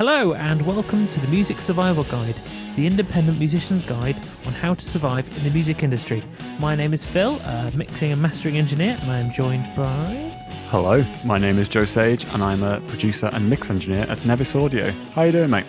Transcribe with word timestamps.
Hello, 0.00 0.32
and 0.34 0.64
welcome 0.64 1.08
to 1.08 1.18
the 1.18 1.26
Music 1.26 1.60
Survival 1.60 2.04
Guide, 2.04 2.36
the 2.76 2.86
independent 2.86 3.40
musician's 3.40 3.82
guide 3.82 4.14
on 4.46 4.52
how 4.52 4.72
to 4.72 4.84
survive 4.84 5.26
in 5.36 5.42
the 5.42 5.50
music 5.50 5.82
industry. 5.82 6.22
My 6.60 6.76
name 6.76 6.94
is 6.94 7.04
Phil, 7.04 7.40
a 7.40 7.72
mixing 7.74 8.12
and 8.12 8.22
mastering 8.22 8.58
engineer, 8.58 8.96
and 9.02 9.10
I 9.10 9.18
am 9.18 9.32
joined 9.32 9.64
by. 9.74 10.32
Hello, 10.68 11.04
my 11.24 11.36
name 11.36 11.58
is 11.58 11.66
Joe 11.66 11.84
Sage, 11.84 12.26
and 12.26 12.44
I'm 12.44 12.62
a 12.62 12.80
producer 12.82 13.28
and 13.32 13.50
mix 13.50 13.70
engineer 13.70 14.02
at 14.08 14.24
Nevis 14.24 14.54
Audio. 14.54 14.92
How 15.16 15.24
you 15.24 15.32
doing, 15.32 15.50
mate? 15.50 15.66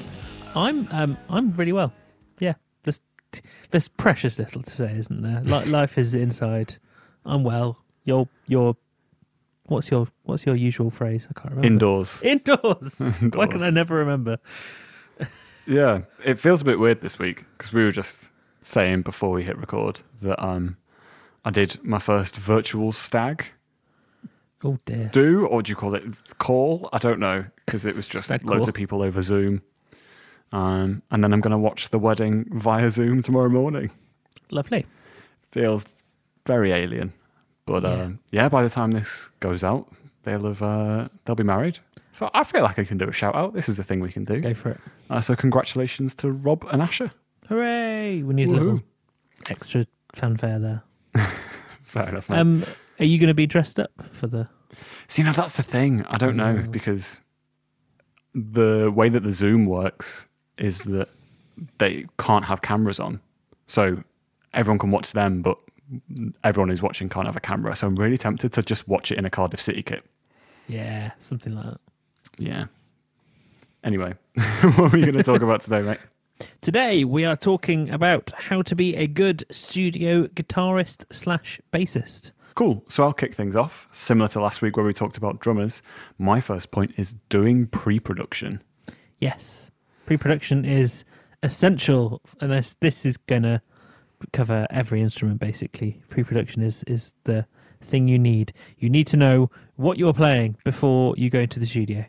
I'm 0.53 0.87
um, 0.91 1.17
I'm 1.27 1.51
really 1.53 1.71
well. 1.71 1.91
Yeah, 2.39 2.53
there's 2.83 3.01
there's 3.71 3.87
precious 3.87 4.37
little 4.37 4.61
to 4.61 4.69
say, 4.69 4.95
isn't 4.95 5.23
there? 5.23 5.41
Li- 5.41 5.65
life 5.71 5.97
is 5.97 6.13
inside. 6.13 6.75
I'm 7.25 7.43
well. 7.43 7.83
You're 8.03 8.29
you're. 8.45 8.77
What's 9.69 9.89
your 9.91 10.07
What's 10.23 10.45
your 10.45 10.55
usual 10.55 10.89
phrase? 10.89 11.27
I 11.29 11.39
can't 11.39 11.55
remember. 11.55 11.67
Indoors. 11.67 12.21
Indoors. 12.23 13.01
Why 13.33 13.47
can 13.47 13.61
I 13.61 13.69
never 13.69 13.95
remember? 13.95 14.37
Yeah, 15.65 16.01
it 16.25 16.39
feels 16.39 16.61
a 16.63 16.65
bit 16.65 16.79
weird 16.79 17.01
this 17.01 17.19
week 17.19 17.45
because 17.55 17.71
we 17.71 17.83
were 17.83 17.91
just 17.91 18.29
saying 18.61 19.03
before 19.03 19.29
we 19.29 19.43
hit 19.43 19.55
record 19.57 20.01
that 20.21 20.43
um, 20.43 20.77
I 21.45 21.51
did 21.51 21.77
my 21.83 21.99
first 21.99 22.35
virtual 22.35 22.91
stag 22.91 23.45
Oh 24.63 24.77
dear. 24.85 25.09
do, 25.13 25.45
or 25.45 25.61
do 25.61 25.69
you 25.69 25.75
call 25.75 25.93
it 25.93 26.03
call? 26.39 26.89
I 26.91 26.97
don't 26.97 27.19
know 27.19 27.45
because 27.65 27.85
it 27.85 27.95
was 27.95 28.07
just 28.07 28.29
loads 28.29 28.43
call. 28.43 28.69
of 28.69 28.73
people 28.73 29.01
over 29.03 29.21
Zoom. 29.21 29.61
Um, 30.51 31.03
and 31.11 31.23
then 31.23 31.31
I'm 31.31 31.41
going 31.41 31.51
to 31.51 31.57
watch 31.57 31.89
the 31.89 31.99
wedding 31.99 32.47
via 32.51 32.89
Zoom 32.89 33.21
tomorrow 33.21 33.49
morning. 33.49 33.91
Lovely. 34.49 34.85
Feels 35.51 35.85
very 36.47 36.71
alien, 36.71 37.13
but 37.69 37.83
Yeah. 37.83 38.03
um, 38.03 38.19
yeah, 38.31 38.49
by 38.49 38.63
the 38.63 38.69
time 38.69 38.91
this 38.91 39.29
goes 39.39 39.63
out, 39.63 39.87
they'll 40.23 40.43
have 40.45 40.61
uh, 40.61 41.07
they'll 41.25 41.35
be 41.35 41.43
married. 41.43 41.79
So 42.11 42.29
I 42.33 42.43
feel 42.43 42.63
like 42.63 42.79
I 42.79 42.83
can 42.83 42.97
do 42.97 43.07
a 43.07 43.13
shout 43.13 43.35
out. 43.35 43.53
This 43.53 43.69
is 43.69 43.77
a 43.79 43.83
thing 43.83 43.99
we 44.01 44.11
can 44.11 44.25
do. 44.25 44.41
Go 44.41 44.53
for 44.53 44.69
it. 44.71 44.79
Uh, 45.09 45.21
so 45.21 45.35
congratulations 45.35 46.15
to 46.15 46.31
Rob 46.31 46.65
and 46.71 46.81
Asher. 46.81 47.11
Hooray! 47.47 48.23
We 48.23 48.33
need 48.33 48.47
a 48.49 48.51
little 48.51 48.81
extra 49.49 49.85
fanfare 50.13 50.59
there. 50.59 50.83
Fair 51.83 52.09
enough. 52.09 52.29
mate. 52.29 52.37
Um, 52.39 52.65
are 52.99 53.05
you 53.05 53.17
going 53.19 53.27
to 53.29 53.33
be 53.33 53.47
dressed 53.47 53.79
up 53.79 53.91
for 54.11 54.27
the? 54.27 54.47
See, 55.07 55.23
now 55.23 55.33
that's 55.33 55.55
the 55.57 55.63
thing. 55.63 56.03
I 56.09 56.17
don't 56.17 56.35
know 56.35 56.55
Mm. 56.55 56.71
because 56.71 57.21
the 58.35 58.91
way 58.93 59.09
that 59.09 59.23
the 59.23 59.33
Zoom 59.33 59.65
works 59.65 60.25
is 60.57 60.79
that 60.83 61.09
they 61.77 62.05
can't 62.19 62.45
have 62.45 62.61
cameras 62.61 62.99
on. 62.99 63.21
So 63.67 64.03
everyone 64.53 64.79
can 64.79 64.91
watch 64.91 65.13
them, 65.13 65.41
but 65.41 65.57
everyone 66.43 66.69
who's 66.69 66.81
watching 66.81 67.09
can't 67.09 67.25
have 67.25 67.35
a 67.35 67.41
camera. 67.41 67.75
So 67.75 67.87
I'm 67.87 67.95
really 67.95 68.17
tempted 68.17 68.53
to 68.53 68.61
just 68.61 68.87
watch 68.87 69.11
it 69.11 69.17
in 69.17 69.25
a 69.25 69.29
Cardiff 69.29 69.61
City 69.61 69.83
kit. 69.83 70.03
Yeah, 70.67 71.11
something 71.19 71.55
like 71.55 71.65
that. 71.65 71.81
Yeah. 72.37 72.65
Anyway, 73.83 74.13
what 74.61 74.79
are 74.79 74.89
we 74.89 75.01
going 75.01 75.13
to 75.13 75.23
talk 75.23 75.41
about 75.41 75.61
today, 75.61 75.81
mate? 75.81 75.99
Today 76.61 77.03
we 77.03 77.25
are 77.25 77.35
talking 77.35 77.89
about 77.89 78.31
how 78.31 78.61
to 78.61 78.73
be 78.73 78.95
a 78.95 79.07
good 79.07 79.43
studio 79.51 80.25
guitarist 80.27 81.03
slash 81.11 81.59
bassist. 81.73 82.31
Cool. 82.55 82.85
So 82.87 83.03
I'll 83.03 83.13
kick 83.13 83.35
things 83.35 83.57
off. 83.57 83.89
Similar 83.91 84.29
to 84.29 84.41
last 84.41 84.61
week 84.61 84.77
where 84.77 84.85
we 84.85 84.93
talked 84.93 85.17
about 85.17 85.39
drummers, 85.39 85.81
my 86.17 86.39
first 86.39 86.71
point 86.71 86.93
is 86.95 87.15
doing 87.27 87.67
pre 87.67 87.99
production. 87.99 88.61
Yes, 89.19 89.69
pre-production 90.05 90.65
is 90.65 91.03
essential, 91.43 92.21
and 92.39 92.51
this 92.51 92.75
this 92.79 93.05
is 93.05 93.17
going 93.17 93.43
to 93.43 93.61
cover 94.33 94.67
every 94.69 95.01
instrument 95.01 95.39
basically. 95.39 96.01
Pre-production 96.09 96.61
is 96.61 96.83
is 96.83 97.13
the 97.23 97.45
thing 97.81 98.07
you 98.07 98.19
need. 98.19 98.53
You 98.77 98.89
need 98.89 99.07
to 99.07 99.17
know 99.17 99.49
what 99.75 99.97
you're 99.97 100.13
playing 100.13 100.57
before 100.63 101.15
you 101.17 101.29
go 101.29 101.39
into 101.39 101.59
the 101.59 101.65
studio. 101.65 102.05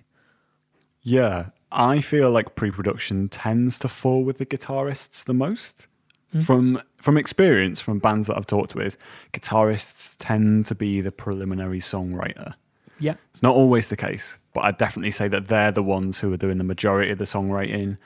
Yeah, 1.02 1.46
I 1.72 2.00
feel 2.00 2.30
like 2.30 2.56
pre-production 2.56 3.28
tends 3.28 3.78
to 3.80 3.88
fall 3.88 4.24
with 4.24 4.38
the 4.38 4.46
guitarists 4.46 5.24
the 5.24 5.34
most. 5.34 5.86
Hmm. 6.32 6.40
From 6.42 6.82
from 6.96 7.16
experience, 7.16 7.80
from 7.80 7.98
bands 7.98 8.26
that 8.26 8.36
I've 8.36 8.46
talked 8.46 8.74
with, 8.74 8.96
guitarists 9.32 10.16
tend 10.18 10.66
to 10.66 10.74
be 10.74 11.00
the 11.00 11.10
preliminary 11.10 11.80
songwriter. 11.80 12.54
Yeah, 13.00 13.14
It's 13.30 13.42
not 13.42 13.56
always 13.56 13.88
the 13.88 13.96
case, 13.96 14.36
but 14.52 14.64
I'd 14.64 14.76
definitely 14.76 15.10
say 15.10 15.26
that 15.28 15.48
they're 15.48 15.72
the 15.72 15.82
ones 15.82 16.18
who 16.20 16.30
are 16.34 16.36
doing 16.36 16.58
the 16.58 16.64
majority 16.64 17.10
of 17.10 17.16
the 17.16 17.24
songwriting, 17.24 17.96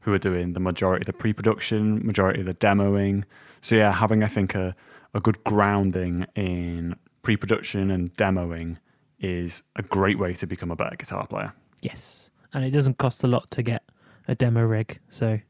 who 0.00 0.14
are 0.14 0.18
doing 0.18 0.52
the 0.52 0.60
majority 0.60 1.02
of 1.02 1.06
the 1.06 1.12
pre-production, 1.12 2.06
majority 2.06 2.38
of 2.40 2.46
the 2.46 2.54
demoing. 2.54 3.24
So 3.64 3.76
yeah, 3.76 3.92
having 3.92 4.22
I 4.22 4.26
think 4.26 4.54
a, 4.54 4.76
a 5.14 5.20
good 5.20 5.42
grounding 5.44 6.26
in 6.36 6.96
pre-production 7.22 7.90
and 7.90 8.12
demoing 8.12 8.76
is 9.18 9.62
a 9.76 9.82
great 9.82 10.18
way 10.18 10.34
to 10.34 10.46
become 10.46 10.70
a 10.70 10.76
better 10.76 10.96
guitar 10.96 11.26
player. 11.26 11.54
yes, 11.80 12.28
and 12.52 12.62
it 12.62 12.72
doesn't 12.72 12.98
cost 12.98 13.22
a 13.24 13.26
lot 13.26 13.50
to 13.52 13.62
get 13.62 13.82
a 14.28 14.34
demo 14.34 14.60
rig, 14.62 14.98
so 15.08 15.40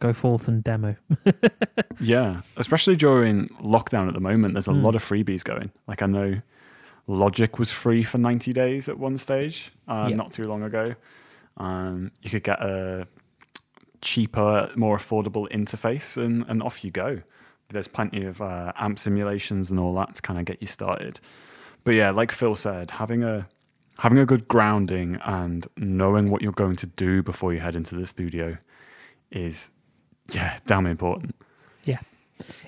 go 0.00 0.12
forth 0.12 0.48
and 0.48 0.64
demo. 0.64 0.96
Yeah, 2.00 2.42
especially 2.56 2.94
during 2.96 3.48
lockdown 3.60 4.06
at 4.08 4.14
the 4.14 4.20
moment, 4.20 4.54
there's 4.54 4.68
a 4.68 4.72
Mm. 4.72 4.82
lot 4.82 4.94
of 4.96 5.02
freebies 5.04 5.42
going. 5.44 5.70
Like 5.88 6.00
I 6.02 6.06
know 6.06 6.40
Logic 7.08 7.58
was 7.58 7.70
free 7.72 8.02
for 8.04 8.18
90 8.18 8.52
days 8.52 8.88
at 8.88 8.98
one 8.98 9.16
stage, 9.16 9.72
uh, 9.88 10.06
Yeah. 10.10 10.16
not 10.16 10.30
too 10.32 10.46
long 10.48 10.62
ago. 10.64 10.94
Um, 11.56 12.10
you 12.22 12.30
could 12.30 12.44
get 12.44 12.60
a 12.62 13.06
cheaper, 14.00 14.70
more 14.76 14.96
affordable 14.96 15.48
interface, 15.50 16.16
and, 16.16 16.44
and 16.48 16.62
off 16.62 16.84
you 16.84 16.90
go. 16.90 17.22
There's 17.68 17.88
plenty 17.88 18.24
of 18.24 18.40
uh, 18.40 18.72
amp 18.76 18.98
simulations 18.98 19.70
and 19.70 19.78
all 19.78 19.94
that 19.96 20.14
to 20.14 20.22
kind 20.22 20.38
of 20.38 20.44
get 20.46 20.58
you 20.60 20.66
started. 20.66 21.20
But 21.84 21.92
yeah, 21.92 22.10
like 22.10 22.32
Phil 22.32 22.54
said, 22.54 22.92
having 22.92 23.22
a 23.22 23.46
having 23.98 24.18
a 24.18 24.26
good 24.26 24.46
grounding 24.48 25.18
and 25.24 25.66
knowing 25.76 26.30
what 26.30 26.40
you're 26.40 26.52
going 26.52 26.76
to 26.76 26.86
do 26.86 27.22
before 27.22 27.52
you 27.52 27.60
head 27.60 27.74
into 27.74 27.96
the 27.96 28.06
studio 28.06 28.56
is 29.30 29.70
yeah, 30.30 30.58
damn 30.66 30.86
important. 30.86 31.34
Yeah. 31.84 31.98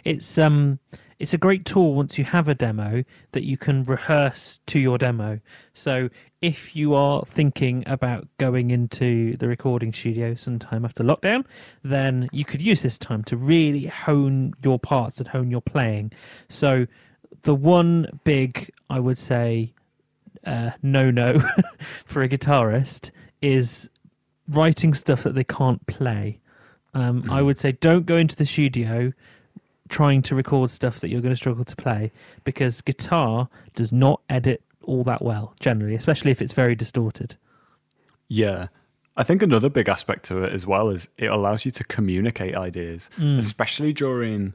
It's 0.04 0.38
um 0.38 0.78
it's 1.20 1.34
a 1.34 1.38
great 1.38 1.66
tool 1.66 1.92
once 1.92 2.16
you 2.16 2.24
have 2.24 2.48
a 2.48 2.54
demo 2.54 3.04
that 3.32 3.44
you 3.44 3.58
can 3.58 3.84
rehearse 3.84 4.58
to 4.66 4.80
your 4.80 4.96
demo. 4.96 5.38
So 5.74 6.08
if 6.40 6.74
you 6.74 6.94
are 6.94 7.26
thinking 7.26 7.84
about 7.86 8.26
going 8.38 8.70
into 8.70 9.36
the 9.36 9.46
recording 9.46 9.92
studio 9.92 10.34
sometime 10.34 10.82
after 10.82 11.04
lockdown, 11.04 11.44
then 11.84 12.30
you 12.32 12.46
could 12.46 12.62
use 12.62 12.80
this 12.80 12.96
time 12.96 13.22
to 13.24 13.36
really 13.36 13.84
hone 13.84 14.54
your 14.64 14.78
parts 14.78 15.18
and 15.18 15.28
hone 15.28 15.50
your 15.50 15.60
playing. 15.60 16.12
So 16.48 16.86
the 17.42 17.54
one 17.54 18.20
big 18.24 18.70
I 18.88 18.98
would 18.98 19.18
say 19.18 19.74
uh, 20.46 20.70
no 20.82 21.10
no 21.10 21.38
for 22.06 22.22
a 22.22 22.30
guitarist 22.30 23.10
is 23.42 23.90
writing 24.48 24.94
stuff 24.94 25.22
that 25.24 25.34
they 25.34 25.44
can't 25.44 25.86
play. 25.86 26.40
Um, 26.94 27.30
I 27.30 27.42
would 27.42 27.58
say 27.58 27.72
don't 27.72 28.06
go 28.06 28.16
into 28.16 28.36
the 28.36 28.46
studio 28.46 29.12
trying 29.90 30.22
to 30.22 30.34
record 30.34 30.70
stuff 30.70 31.00
that 31.00 31.10
you're 31.10 31.20
going 31.20 31.32
to 31.32 31.36
struggle 31.36 31.64
to 31.64 31.76
play 31.76 32.12
because 32.44 32.80
guitar 32.80 33.48
does 33.74 33.92
not 33.92 34.22
edit 34.30 34.62
all 34.84 35.04
that 35.04 35.20
well 35.20 35.54
generally, 35.60 35.94
especially 35.94 36.30
if 36.30 36.40
it's 36.40 36.54
very 36.54 36.74
distorted. 36.74 37.36
Yeah. 38.28 38.68
I 39.16 39.24
think 39.24 39.42
another 39.42 39.68
big 39.68 39.88
aspect 39.88 40.24
to 40.26 40.44
it 40.44 40.52
as 40.52 40.66
well 40.66 40.88
is 40.88 41.08
it 41.18 41.26
allows 41.26 41.64
you 41.64 41.70
to 41.72 41.84
communicate 41.84 42.56
ideas, 42.56 43.10
mm. 43.18 43.36
especially 43.36 43.92
during 43.92 44.54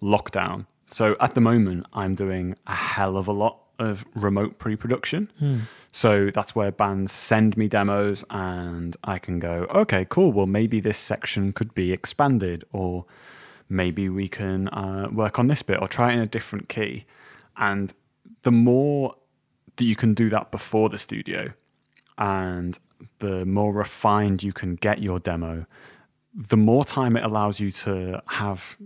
lockdown. 0.00 0.66
So 0.86 1.16
at 1.20 1.34
the 1.34 1.40
moment, 1.40 1.86
I'm 1.92 2.14
doing 2.14 2.56
a 2.66 2.74
hell 2.74 3.16
of 3.16 3.28
a 3.28 3.32
lot 3.32 3.58
of 3.78 4.04
remote 4.14 4.58
pre 4.58 4.76
production. 4.76 5.30
Hmm. 5.38 5.58
So 5.92 6.30
that's 6.32 6.54
where 6.54 6.70
bands 6.70 7.12
send 7.12 7.56
me 7.56 7.66
demos 7.66 8.24
and 8.30 8.96
I 9.02 9.18
can 9.18 9.38
go, 9.38 9.66
okay, 9.74 10.06
cool. 10.08 10.32
Well, 10.32 10.46
maybe 10.46 10.80
this 10.80 10.98
section 10.98 11.52
could 11.52 11.74
be 11.74 11.92
expanded, 11.92 12.64
or 12.72 13.06
maybe 13.70 14.08
we 14.08 14.28
can 14.28 14.68
uh, 14.68 15.08
work 15.12 15.38
on 15.38 15.46
this 15.46 15.62
bit 15.62 15.80
or 15.80 15.88
try 15.88 16.10
it 16.10 16.14
in 16.14 16.20
a 16.20 16.26
different 16.26 16.68
key. 16.68 17.06
And 17.56 17.92
the 18.42 18.52
more 18.52 19.14
that 19.76 19.84
you 19.84 19.96
can 19.96 20.14
do 20.14 20.28
that 20.30 20.50
before 20.50 20.88
the 20.88 20.98
studio, 20.98 21.52
and 22.18 22.78
the 23.20 23.46
more 23.46 23.72
refined 23.72 24.42
you 24.42 24.52
can 24.52 24.74
get 24.74 25.02
your 25.02 25.18
demo, 25.18 25.66
the 26.34 26.56
more 26.56 26.84
time 26.84 27.16
it 27.16 27.24
allows 27.24 27.58
you 27.60 27.70
to 27.70 28.22
have 28.26 28.76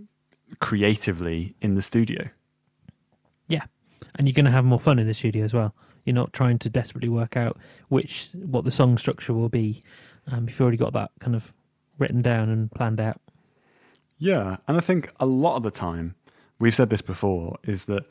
creatively 0.61 1.55
in 1.61 1.75
the 1.75 1.81
studio. 1.81 2.29
Yeah. 3.47 3.65
And 4.15 4.27
you're 4.27 4.33
going 4.33 4.45
to 4.45 4.51
have 4.51 4.65
more 4.65 4.79
fun 4.79 4.99
in 4.99 5.07
the 5.07 5.13
studio 5.13 5.43
as 5.43 5.53
well. 5.53 5.75
You're 6.05 6.15
not 6.15 6.33
trying 6.33 6.59
to 6.59 6.69
desperately 6.69 7.09
work 7.09 7.35
out 7.35 7.57
which 7.89 8.29
what 8.33 8.63
the 8.63 8.71
song 8.71 8.97
structure 8.97 9.33
will 9.33 9.49
be. 9.49 9.83
Um, 10.27 10.47
you've 10.47 10.61
already 10.61 10.77
got 10.77 10.93
that 10.93 11.11
kind 11.19 11.35
of 11.35 11.51
written 11.97 12.21
down 12.21 12.49
and 12.49 12.71
planned 12.71 12.99
out. 12.99 13.19
Yeah, 14.17 14.57
and 14.67 14.77
I 14.77 14.79
think 14.79 15.11
a 15.19 15.25
lot 15.25 15.57
of 15.57 15.63
the 15.63 15.71
time, 15.71 16.15
we've 16.59 16.75
said 16.75 16.89
this 16.89 17.01
before, 17.01 17.57
is 17.63 17.85
that 17.85 18.03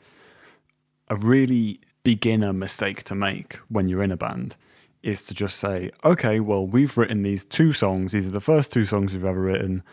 a 1.09 1.15
really 1.15 1.79
beginner 2.03 2.53
mistake 2.53 3.03
to 3.03 3.15
make 3.15 3.55
when 3.69 3.87
you're 3.87 4.03
in 4.03 4.11
a 4.11 4.17
band 4.17 4.55
is 5.01 5.23
to 5.23 5.33
just 5.33 5.57
say, 5.57 5.91
okay, 6.03 6.39
well, 6.39 6.65
we've 6.65 6.97
written 6.97 7.21
these 7.21 7.43
two 7.43 7.73
songs. 7.73 8.11
These 8.11 8.27
are 8.27 8.31
the 8.31 8.39
first 8.39 8.73
two 8.73 8.85
songs 8.85 9.13
we've 9.13 9.25
ever 9.25 9.39
written, 9.39 9.83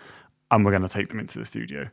and 0.50 0.64
we're 0.64 0.70
going 0.70 0.82
to 0.82 0.88
take 0.88 1.08
them 1.08 1.18
into 1.20 1.38
the 1.38 1.44
studio. 1.44 1.88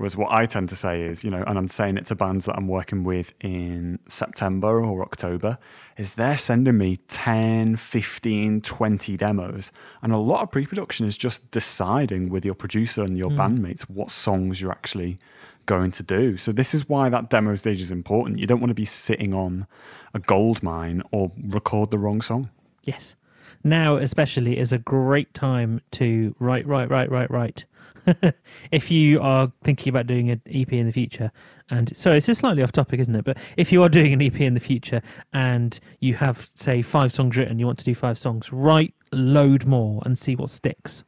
Whereas 0.00 0.16
what 0.16 0.32
I 0.32 0.46
tend 0.46 0.70
to 0.70 0.76
say 0.76 1.02
is, 1.02 1.24
you 1.24 1.30
know, 1.30 1.44
and 1.46 1.58
I'm 1.58 1.68
saying 1.68 1.98
it 1.98 2.06
to 2.06 2.14
bands 2.14 2.46
that 2.46 2.56
I'm 2.56 2.68
working 2.68 3.04
with 3.04 3.34
in 3.38 3.98
September 4.08 4.82
or 4.82 5.02
October, 5.02 5.58
is 5.98 6.14
they're 6.14 6.38
sending 6.38 6.78
me 6.78 6.96
10, 7.08 7.76
15, 7.76 8.62
20 8.62 9.16
demos. 9.18 9.70
And 10.00 10.14
a 10.14 10.16
lot 10.16 10.42
of 10.42 10.50
pre 10.50 10.64
production 10.64 11.06
is 11.06 11.18
just 11.18 11.50
deciding 11.50 12.30
with 12.30 12.46
your 12.46 12.54
producer 12.54 13.04
and 13.04 13.18
your 13.18 13.28
mm. 13.28 13.36
bandmates 13.36 13.82
what 13.90 14.10
songs 14.10 14.58
you're 14.62 14.72
actually 14.72 15.18
going 15.66 15.90
to 15.90 16.02
do. 16.02 16.38
So 16.38 16.50
this 16.50 16.72
is 16.72 16.88
why 16.88 17.10
that 17.10 17.28
demo 17.28 17.54
stage 17.56 17.82
is 17.82 17.90
important. 17.90 18.38
You 18.38 18.46
don't 18.46 18.60
want 18.60 18.70
to 18.70 18.74
be 18.74 18.86
sitting 18.86 19.34
on 19.34 19.66
a 20.14 20.18
gold 20.18 20.62
mine 20.62 21.02
or 21.10 21.30
record 21.46 21.90
the 21.90 21.98
wrong 21.98 22.22
song. 22.22 22.48
Yes. 22.84 23.16
Now, 23.62 23.96
especially, 23.96 24.56
is 24.56 24.72
a 24.72 24.78
great 24.78 25.34
time 25.34 25.82
to 25.90 26.34
write, 26.38 26.66
write, 26.66 26.88
write, 26.88 27.10
write, 27.10 27.30
write 27.30 27.66
if 28.70 28.90
you 28.90 29.20
are 29.20 29.52
thinking 29.62 29.90
about 29.90 30.06
doing 30.06 30.30
an 30.30 30.40
EP 30.46 30.72
in 30.72 30.86
the 30.86 30.92
future, 30.92 31.30
and 31.68 31.96
so 31.96 32.12
it's 32.12 32.26
just 32.26 32.40
slightly 32.40 32.62
off 32.62 32.72
topic, 32.72 33.00
isn't 33.00 33.14
it? 33.14 33.24
But 33.24 33.38
if 33.56 33.72
you 33.72 33.82
are 33.82 33.88
doing 33.88 34.12
an 34.12 34.22
EP 34.22 34.40
in 34.40 34.54
the 34.54 34.60
future 34.60 35.02
and 35.32 35.78
you 36.00 36.14
have, 36.14 36.48
say, 36.54 36.82
five 36.82 37.12
songs 37.12 37.36
written, 37.36 37.58
you 37.58 37.66
want 37.66 37.78
to 37.78 37.84
do 37.84 37.94
five 37.94 38.18
songs, 38.18 38.52
write 38.52 38.94
load 39.12 39.66
more 39.66 40.02
and 40.04 40.18
see 40.18 40.36
what 40.36 40.50
sticks. 40.50 41.04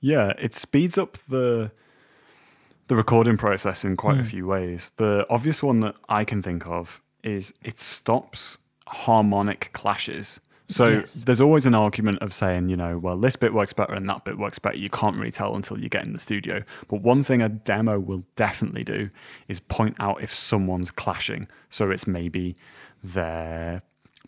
Yeah, 0.00 0.32
it 0.38 0.54
speeds 0.54 0.96
up 0.96 1.18
the 1.28 1.72
the 2.86 2.96
recording 2.96 3.36
process 3.36 3.84
in 3.84 3.96
quite 3.96 4.16
mm. 4.16 4.20
a 4.20 4.22
hmm. 4.22 4.28
few 4.28 4.46
ways. 4.46 4.92
The 4.96 5.26
obvious 5.28 5.62
one 5.62 5.80
that 5.80 5.94
I 6.08 6.24
can 6.24 6.42
think 6.42 6.66
of 6.66 7.02
is 7.22 7.52
it 7.62 7.78
stops 7.78 8.58
harmonic 8.86 9.70
clashes. 9.74 10.40
So 10.68 10.88
yes. 10.88 11.14
there's 11.14 11.40
always 11.40 11.64
an 11.64 11.74
argument 11.74 12.20
of 12.20 12.34
saying, 12.34 12.68
you 12.68 12.76
know, 12.76 12.98
well, 12.98 13.16
this 13.16 13.36
bit 13.36 13.54
works 13.54 13.72
better 13.72 13.94
and 13.94 14.08
that 14.08 14.24
bit 14.24 14.36
works 14.36 14.58
better. 14.58 14.76
You 14.76 14.90
can't 14.90 15.16
really 15.16 15.30
tell 15.30 15.56
until 15.56 15.78
you 15.78 15.88
get 15.88 16.04
in 16.04 16.12
the 16.12 16.18
studio. 16.18 16.62
But 16.88 17.00
one 17.00 17.22
thing 17.22 17.40
a 17.40 17.48
demo 17.48 17.98
will 17.98 18.22
definitely 18.36 18.84
do 18.84 19.08
is 19.48 19.60
point 19.60 19.96
out 19.98 20.22
if 20.22 20.32
someone's 20.32 20.90
clashing. 20.90 21.48
So 21.70 21.90
it's 21.90 22.06
maybe 22.06 22.54
they're 23.02 23.80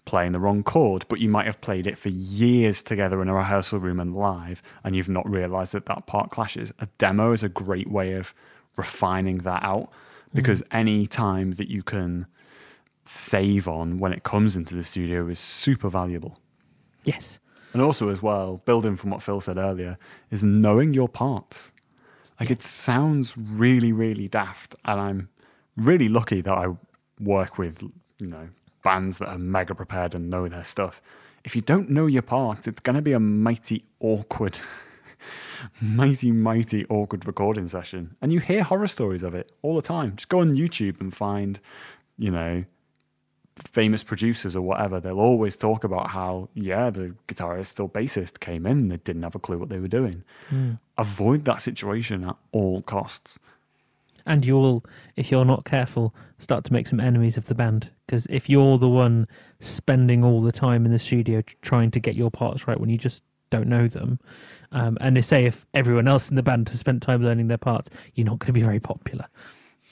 playing 0.07 0.33
the 0.33 0.41
wrong 0.41 0.63
chord, 0.63 1.05
but 1.09 1.21
you 1.21 1.29
might 1.29 1.47
have 1.47 1.61
played 1.61 1.87
it 1.87 1.99
for 1.99 2.09
years 2.09 2.83
together 2.83 3.21
in 3.21 3.29
a 3.29 3.35
rehearsal 3.35 3.79
room 3.79 4.01
and 4.01 4.17
live, 4.17 4.63
and 4.83 4.97
you've 4.97 5.09
not 5.09 5.29
realized 5.29 5.75
that 5.75 5.87
that 5.87 6.07
part 6.07 6.31
clashes. 6.31 6.73
A 6.79 6.89
demo 6.97 7.33
is 7.33 7.43
a 7.43 7.49
great 7.49 7.91
way 7.91 8.15
of 8.15 8.35
refining 8.77 9.39
that 9.39 9.63
out 9.63 9.91
because 10.33 10.63
mm. 10.63 10.67
any 10.73 11.07
time 11.07 11.53
that 11.53 11.69
you 11.69 11.83
can 11.83 12.27
save 13.11 13.67
on 13.67 13.99
when 13.99 14.12
it 14.12 14.23
comes 14.23 14.55
into 14.55 14.77
the 14.77 14.85
studio 14.85 15.27
is 15.27 15.41
super 15.41 15.89
valuable. 15.89 16.39
Yes. 17.03 17.41
And 17.73 17.83
also, 17.83 18.09
as 18.09 18.23
well, 18.23 18.62
building 18.65 18.97
from 18.97 19.11
what 19.11 19.23
Phil 19.23 19.41
said 19.41 19.57
earlier, 19.57 19.99
is 20.31 20.45
knowing 20.45 20.95
your 20.95 21.09
parts. 21.09 21.73
Like 22.39 22.51
it 22.51 22.62
sounds 22.62 23.37
really, 23.37 23.93
really 23.93 24.29
daft, 24.29 24.77
and 24.85 25.01
I'm 25.01 25.29
really 25.77 26.09
lucky 26.09 26.41
that 26.41 26.53
I 26.53 26.69
work 27.21 27.59
with 27.59 27.83
you 27.83 28.27
know 28.27 28.49
bands 28.83 29.19
that 29.19 29.29
are 29.29 29.39
mega 29.39 29.75
prepared 29.75 30.15
and 30.15 30.31
know 30.31 30.49
their 30.49 30.65
stuff. 30.65 31.03
If 31.45 31.55
you 31.55 31.62
don't 31.62 31.91
know 31.91 32.07
your 32.07 32.23
parts, 32.23 32.69
it's 32.69 32.81
going 32.81 32.97
to 32.97 33.03
be 33.03 33.12
a 33.12 33.21
mighty 33.21 33.85
awkward, 33.99 34.59
mighty, 35.81 36.33
mighty 36.33 36.87
awkward 36.87 37.27
recording 37.27 37.67
session. 37.67 38.17
And 38.23 38.33
you 38.33 38.41
hear 38.41 38.62
horror 38.62 38.87
stories 38.87 39.23
of 39.23 39.35
it 39.35 39.53
all 39.62 39.77
the 39.77 39.83
time. 39.83 40.17
Just 40.17 40.29
go 40.29 40.41
on 40.41 40.51
YouTube 40.51 41.01
and 41.01 41.15
find, 41.15 41.61
you 42.19 42.31
know, 42.31 42.65
famous 43.62 44.03
producers 44.03 44.57
or 44.57 44.62
whatever, 44.62 45.01
they'll 45.01 45.21
always 45.21 45.57
talk 45.57 45.85
about 45.85 46.11
how, 46.11 46.49
yeah, 46.55 46.91
the 46.91 47.15
guitarist 47.29 47.81
or 47.81 47.89
bassist 47.89 48.41
came 48.41 48.67
in, 48.67 48.89
they 48.89 48.97
didn't 48.99 49.23
have 49.23 49.35
a 49.35 49.39
clue 49.39 49.59
what 49.59 49.69
they 49.69 49.79
were 49.79 49.89
doing. 49.89 50.25
Mm. 50.51 50.79
Avoid 50.99 51.45
that 51.45 51.61
situation 51.61 52.25
at 52.25 52.37
all 52.53 52.83
costs. 52.83 53.39
And 54.27 54.45
you'll, 54.45 54.85
if 55.17 55.31
you're 55.31 55.45
not 55.45 55.65
careful, 55.65 56.15
start 56.39 56.65
to 56.65 56.73
make 56.73 56.87
some 56.87 57.01
enemies 57.01 57.37
of 57.37 57.47
the 57.47 57.55
band. 57.55 57.91
Because 58.07 58.27
if 58.27 58.49
you're 58.49 58.79
the 58.79 58.89
one 58.89 59.27
spending 59.61 60.25
all 60.25 60.41
the 60.41 60.53
time 60.53 60.85
in 60.85 60.93
the 60.93 60.99
studio 60.99 61.43
trying 61.62 61.91
to 61.93 62.01
get 62.01 62.15
your 62.15 62.31
parts 62.31 62.69
right 62.69 62.79
when 62.79 62.91
you 62.91 62.99
just 62.99 63.23
don't 63.51 63.67
know 63.67 63.89
them, 63.89 64.19
um, 64.73 64.99
and 65.01 65.17
they 65.17 65.23
say 65.23 65.47
if 65.47 65.67
everyone 65.75 66.07
else 66.07 66.29
in 66.29 66.37
the 66.37 66.43
band 66.43 66.69
has 66.69 66.79
spent 66.79 67.03
time 67.03 67.23
learning 67.23 67.49
their 67.49 67.59
parts, 67.59 67.89
you're 68.15 68.27
not 68.27 68.39
going 68.39 68.49
to 68.49 68.53
be 68.53 68.62
very 68.62 68.81
popular. 68.81 69.27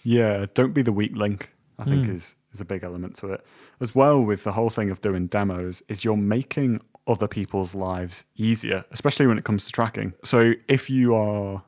Yeah, 0.04 0.46
don't 0.54 0.72
be 0.72 0.82
the 0.82 0.92
weak 0.92 1.16
link. 1.16 1.50
I 1.78 1.84
think 1.84 2.06
mm. 2.06 2.14
is 2.14 2.34
is 2.58 2.60
a 2.60 2.64
big 2.64 2.84
element 2.84 3.14
to 3.16 3.32
it. 3.32 3.44
As 3.80 3.94
well 3.94 4.20
with 4.20 4.44
the 4.44 4.52
whole 4.52 4.70
thing 4.70 4.90
of 4.90 5.00
doing 5.00 5.26
demos 5.28 5.82
is 5.88 6.04
you're 6.04 6.16
making 6.16 6.80
other 7.06 7.28
people's 7.28 7.74
lives 7.74 8.24
easier, 8.36 8.84
especially 8.90 9.26
when 9.26 9.38
it 9.38 9.44
comes 9.44 9.64
to 9.64 9.72
tracking. 9.72 10.12
So 10.24 10.52
if 10.66 10.90
you 10.90 11.14
are 11.14 11.62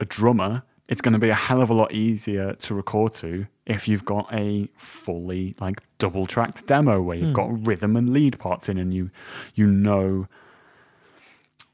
a 0.00 0.04
drummer, 0.04 0.62
it's 0.88 1.00
going 1.00 1.12
to 1.12 1.18
be 1.18 1.28
a 1.28 1.34
hell 1.34 1.60
of 1.60 1.70
a 1.70 1.74
lot 1.74 1.92
easier 1.92 2.54
to 2.54 2.74
record 2.74 3.12
to 3.14 3.46
if 3.66 3.86
you've 3.86 4.04
got 4.04 4.26
a 4.34 4.68
fully 4.76 5.54
like 5.60 5.82
double 5.98 6.26
tracked 6.26 6.66
demo 6.66 7.00
where 7.00 7.16
you've 7.16 7.30
mm. 7.30 7.34
got 7.34 7.66
rhythm 7.66 7.96
and 7.96 8.12
lead 8.12 8.38
parts 8.38 8.68
in 8.68 8.76
and 8.76 8.92
you 8.92 9.10
you 9.54 9.66
know 9.66 10.26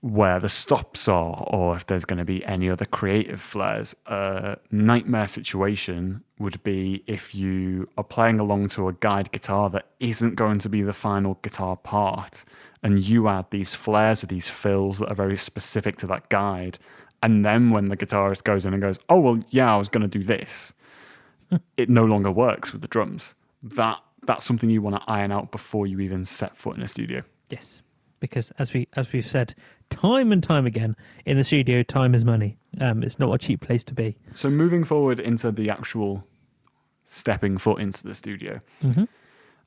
where 0.01 0.39
the 0.39 0.49
stops 0.49 1.09
are 1.09 1.45
or 1.49 1.75
if 1.75 1.87
there's 1.87 2.05
going 2.05 2.19
to 2.19 2.25
be 2.25 2.45
any 2.45 2.71
other 2.71 2.85
creative 2.85 3.41
flares. 3.41 3.97
A 4.07 4.57
nightmare 4.71 5.27
situation 5.27 6.23
would 6.39 6.63
be 6.63 7.03
if 7.07 7.35
you 7.35 7.89
are 7.99 8.05
playing 8.05 8.39
along 8.39 8.69
to 8.69 8.89
a 8.89 8.93
guide 8.93 9.33
guitar 9.33 9.69
that 9.71 9.87
isn't 9.99 10.37
going 10.37 10.61
to 10.61 10.69
be 10.69 10.83
the 10.83 10.93
final 10.93 11.39
guitar 11.43 11.77
part 11.77 12.45
and 12.83 13.01
you 13.01 13.29
add 13.29 13.47
these 13.51 13.75
flares 13.75 14.23
or 14.23 14.29
these 14.29 14.49
fills 14.49 15.01
that 15.01 15.11
are 15.11 15.17
very 15.17 15.37
specific 15.37 15.97
to 15.99 16.07
that 16.07 16.29
guide. 16.29 16.79
And 17.21 17.45
then 17.45 17.71
when 17.71 17.89
the 17.89 17.97
guitarist 17.97 18.45
goes 18.45 18.65
in 18.65 18.73
and 18.73 18.81
goes, 18.81 19.01
oh, 19.09 19.19
well, 19.19 19.41
yeah, 19.51 19.75
I 19.75 19.77
was 19.77 19.89
going 19.89 20.09
to 20.09 20.19
do 20.19 20.23
this, 20.23 20.75
it 21.77 21.89
no 21.89 22.05
longer 22.05 22.31
works 22.31 22.73
with 22.73 22.83
the 22.83 22.89
drums. 22.89 23.35
That 23.65 23.99
That's 24.23 24.45
something 24.45 24.71
you 24.71 24.81
want 24.81 24.95
to 24.95 25.03
iron 25.11 25.33
out 25.33 25.51
before 25.51 25.89
you 25.89 25.99
even 25.99 26.25
set 26.25 26.57
foot 26.57 26.77
in 26.77 26.83
a 26.85 26.89
studio. 26.89 27.25
Yes 27.51 27.83
because 28.21 28.51
as 28.59 28.73
we 28.73 28.89
as 28.95 29.13
we've 29.13 29.27
said 29.27 29.55
time 29.91 30.33
and 30.33 30.43
time 30.43 30.67
again 30.67 30.97
in 31.25 31.37
the 31.37 31.45
studio, 31.45 31.83
time 31.83 32.15
is 32.15 32.25
money. 32.25 32.59
Um, 32.81 33.03
it's 33.03 33.19
not 33.19 33.33
a 33.33 33.39
cheap 33.39 33.61
place 33.61 33.85
to 33.85 33.95
be. 33.95 34.17
So 34.35 34.51
moving 34.51 34.85
forward 34.85 35.21
into 35.21 35.51
the 35.51 35.71
actual 35.71 36.25
stepping 37.05 37.59
foot 37.59 37.81
into 37.81 38.07
the 38.07 38.15
studio, 38.15 38.61
mm-hmm. 38.83 39.05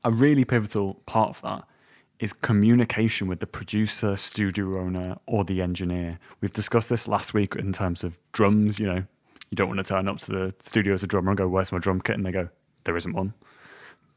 a 0.04 0.12
really 0.12 0.46
pivotal 0.46 0.96
part 1.06 1.30
of 1.30 1.42
that 1.42 1.64
is 2.20 2.34
communication 2.34 3.28
with 3.28 3.40
the 3.40 3.48
producer, 3.48 4.16
studio 4.16 4.80
owner, 4.80 5.18
or 5.26 5.44
the 5.44 5.60
engineer. 5.62 6.20
We've 6.40 6.52
discussed 6.52 6.88
this 6.88 7.08
last 7.08 7.34
week 7.34 7.56
in 7.56 7.74
terms 7.74 8.04
of 8.04 8.20
drums. 8.32 8.80
You 8.80 8.86
know, 8.86 9.04
you 9.50 9.56
don't 9.56 9.68
want 9.68 9.80
to 9.80 9.84
turn 9.84 10.08
up 10.08 10.20
to 10.20 10.32
the 10.32 10.56
studio 10.60 10.94
as 10.94 11.02
a 11.02 11.08
drummer 11.08 11.32
and 11.32 11.38
go, 11.38 11.48
"Where's 11.48 11.72
my 11.72 11.80
drum 11.80 12.00
kit?" 12.00 12.16
and 12.16 12.26
they 12.26 12.32
go, 12.32 12.50
"There 12.84 12.96
isn't 12.96 13.14
one." 13.14 13.34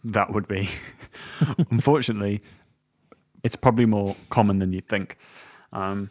That 0.04 0.34
would 0.34 0.46
be, 0.46 0.68
unfortunately, 1.70 2.42
it's 3.42 3.56
probably 3.56 3.86
more 3.86 4.16
common 4.28 4.58
than 4.58 4.74
you'd 4.74 4.86
think. 4.86 5.16
Um, 5.74 6.10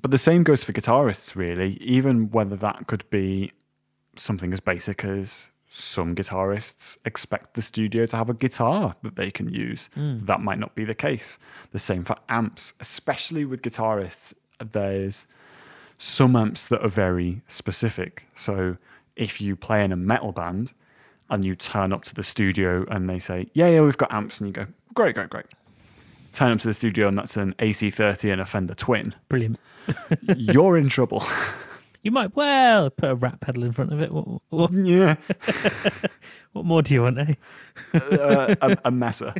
but 0.00 0.10
the 0.10 0.18
same 0.18 0.42
goes 0.42 0.64
for 0.64 0.72
guitarists, 0.72 1.36
really, 1.36 1.76
even 1.80 2.30
whether 2.30 2.56
that 2.56 2.86
could 2.86 3.08
be 3.10 3.52
something 4.16 4.52
as 4.52 4.60
basic 4.60 5.04
as 5.04 5.50
some 5.68 6.14
guitarists 6.16 6.98
expect 7.04 7.54
the 7.54 7.62
studio 7.62 8.06
to 8.06 8.16
have 8.16 8.28
a 8.28 8.34
guitar 8.34 8.94
that 9.02 9.16
they 9.16 9.30
can 9.30 9.52
use. 9.52 9.88
Mm. 9.96 10.26
That 10.26 10.40
might 10.40 10.58
not 10.58 10.74
be 10.74 10.84
the 10.84 10.94
case. 10.94 11.38
The 11.72 11.78
same 11.78 12.02
for 12.02 12.16
amps, 12.28 12.74
especially 12.80 13.44
with 13.44 13.62
guitarists. 13.62 14.34
There's 14.64 15.26
some 15.98 16.34
amps 16.34 16.66
that 16.68 16.82
are 16.82 16.88
very 16.88 17.42
specific. 17.46 18.26
So 18.34 18.78
if 19.16 19.40
you 19.40 19.54
play 19.54 19.84
in 19.84 19.92
a 19.92 19.96
metal 19.96 20.32
band 20.32 20.72
and 21.28 21.44
you 21.44 21.54
turn 21.54 21.92
up 21.92 22.02
to 22.04 22.14
the 22.14 22.24
studio 22.24 22.84
and 22.90 23.08
they 23.08 23.20
say, 23.20 23.46
Yeah, 23.54 23.68
yeah, 23.68 23.82
we've 23.82 23.98
got 23.98 24.12
amps, 24.12 24.40
and 24.40 24.48
you 24.48 24.52
go, 24.52 24.66
Great, 24.94 25.14
great, 25.14 25.30
great 25.30 25.46
turn 26.32 26.52
up 26.52 26.60
to 26.60 26.68
the 26.68 26.74
studio 26.74 27.08
and 27.08 27.18
that's 27.18 27.36
an 27.36 27.54
AC30 27.58 28.32
and 28.32 28.40
a 28.40 28.44
Fender 28.44 28.74
Twin. 28.74 29.14
Brilliant. 29.28 29.58
you're 30.36 30.76
in 30.76 30.88
trouble. 30.88 31.24
You 32.02 32.10
might 32.12 32.34
well 32.34 32.88
put 32.88 33.10
a 33.10 33.14
rat 33.14 33.40
pedal 33.40 33.62
in 33.62 33.72
front 33.72 33.92
of 33.92 34.00
it. 34.00 34.10
What, 34.10 34.26
what? 34.48 34.72
Yeah. 34.72 35.16
what 36.52 36.64
more 36.64 36.80
do 36.80 36.94
you 36.94 37.02
want, 37.02 37.18
eh? 37.18 37.34
uh, 37.92 38.54
a, 38.62 38.78
a 38.86 38.90
Mesa. 38.90 39.34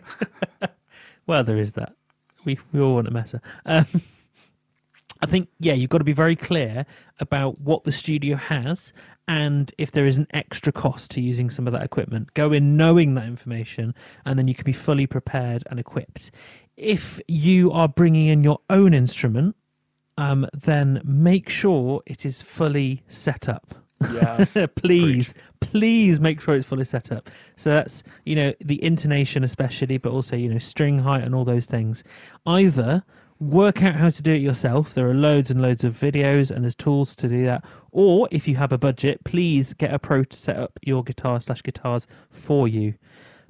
well, 1.27 1.43
there 1.43 1.57
is 1.57 1.73
that. 1.73 1.95
We 2.45 2.59
we 2.71 2.81
all 2.81 2.97
want 2.97 3.09
a 3.09 3.13
Mesa. 3.13 3.41
Um, 3.65 3.87
I 5.23 5.27
think 5.27 5.49
yeah, 5.59 5.75
you've 5.75 5.91
got 5.91 5.99
to 5.99 6.05
be 6.05 6.13
very 6.13 6.37
clear 6.37 6.87
about 7.19 7.61
what 7.61 7.85
the 7.85 7.93
studio 7.93 8.37
has 8.37 8.93
and 9.31 9.73
if 9.79 9.93
there 9.93 10.07
is 10.07 10.19
an 10.19 10.27
extra 10.33 10.73
cost 10.73 11.13
to 11.13 11.21
using 11.21 11.51
some 11.51 11.69
of 11.69 11.73
that 11.73 11.83
equipment. 11.83 12.35
Go 12.35 12.53
in 12.53 12.77
knowing 12.77 13.15
that 13.15 13.27
information, 13.27 13.95
and 14.25 14.37
then 14.37 14.49
you 14.49 14.55
can 14.55 14.65
be 14.65 14.73
fully 14.73 15.07
prepared 15.07 15.63
and 15.71 15.79
equipped. 15.79 16.33
If 16.77 17.21
you 17.29 17.71
are 17.71 17.87
bringing 17.87 18.27
in 18.27 18.43
your 18.43 18.59
own 18.69 18.93
instrument, 18.93 19.55
um, 20.19 20.49
then 20.53 21.01
make 21.05 21.49
sure 21.49 22.03
it 22.07 22.27
is 22.27 22.43
fully 22.43 23.05
set 23.07 23.49
up. 23.49 23.75
Yes. 24.13 24.57
please, 24.75 25.33
please 25.61 26.19
make 26.19 26.41
sure 26.41 26.57
it's 26.57 26.67
fully 26.67 26.85
set 26.85 27.13
up. 27.13 27.31
So 27.55 27.71
that's, 27.71 28.03
you 28.25 28.35
know, 28.35 28.53
the 28.61 28.83
intonation 28.83 29.45
especially, 29.45 29.99
but 29.99 30.11
also, 30.11 30.35
you 30.35 30.49
know, 30.49 30.59
string 30.59 31.01
height 31.01 31.23
and 31.23 31.35
all 31.35 31.45
those 31.45 31.67
things. 31.67 32.03
Either 32.47 33.05
work 33.41 33.83
out 33.83 33.97
how 33.97 34.11
to 34.11 34.23
do 34.23 34.33
it 34.33 34.43
yourself. 34.43 34.93
There 34.93 35.09
are 35.09 35.15
loads 35.15 35.51
and 35.51 35.61
loads 35.61 35.83
of 35.83 35.95
videos 35.95 36.51
and 36.51 36.63
there's 36.63 36.75
tools 36.75 37.17
to 37.17 37.29
do 37.29 37.47
that. 37.47 37.65
Or 37.91 38.29
if 38.31 38.47
you 38.47 38.57
have 38.57 38.71
a 38.71 38.79
budget, 38.79 39.25
please 39.25 39.73
get 39.73 39.93
a 39.93 39.99
pro 39.99 40.25
to 40.25 40.37
set 40.37 40.57
up 40.57 40.79
your 40.83 41.03
guitar 41.03 41.41
slash 41.41 41.63
guitars 41.63 42.07
for 42.31 42.69
you. 42.69 42.95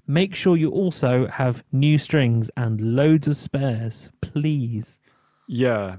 Make 0.07 0.35
sure 0.35 0.57
you 0.57 0.71
also 0.71 1.27
have 1.27 1.65
new 1.73 1.99
strings 1.99 2.51
and 2.57 2.97
loads 2.97 3.29
of 3.29 3.37
spares, 3.37 4.11
please. 4.21 5.01
Yeah, 5.47 5.97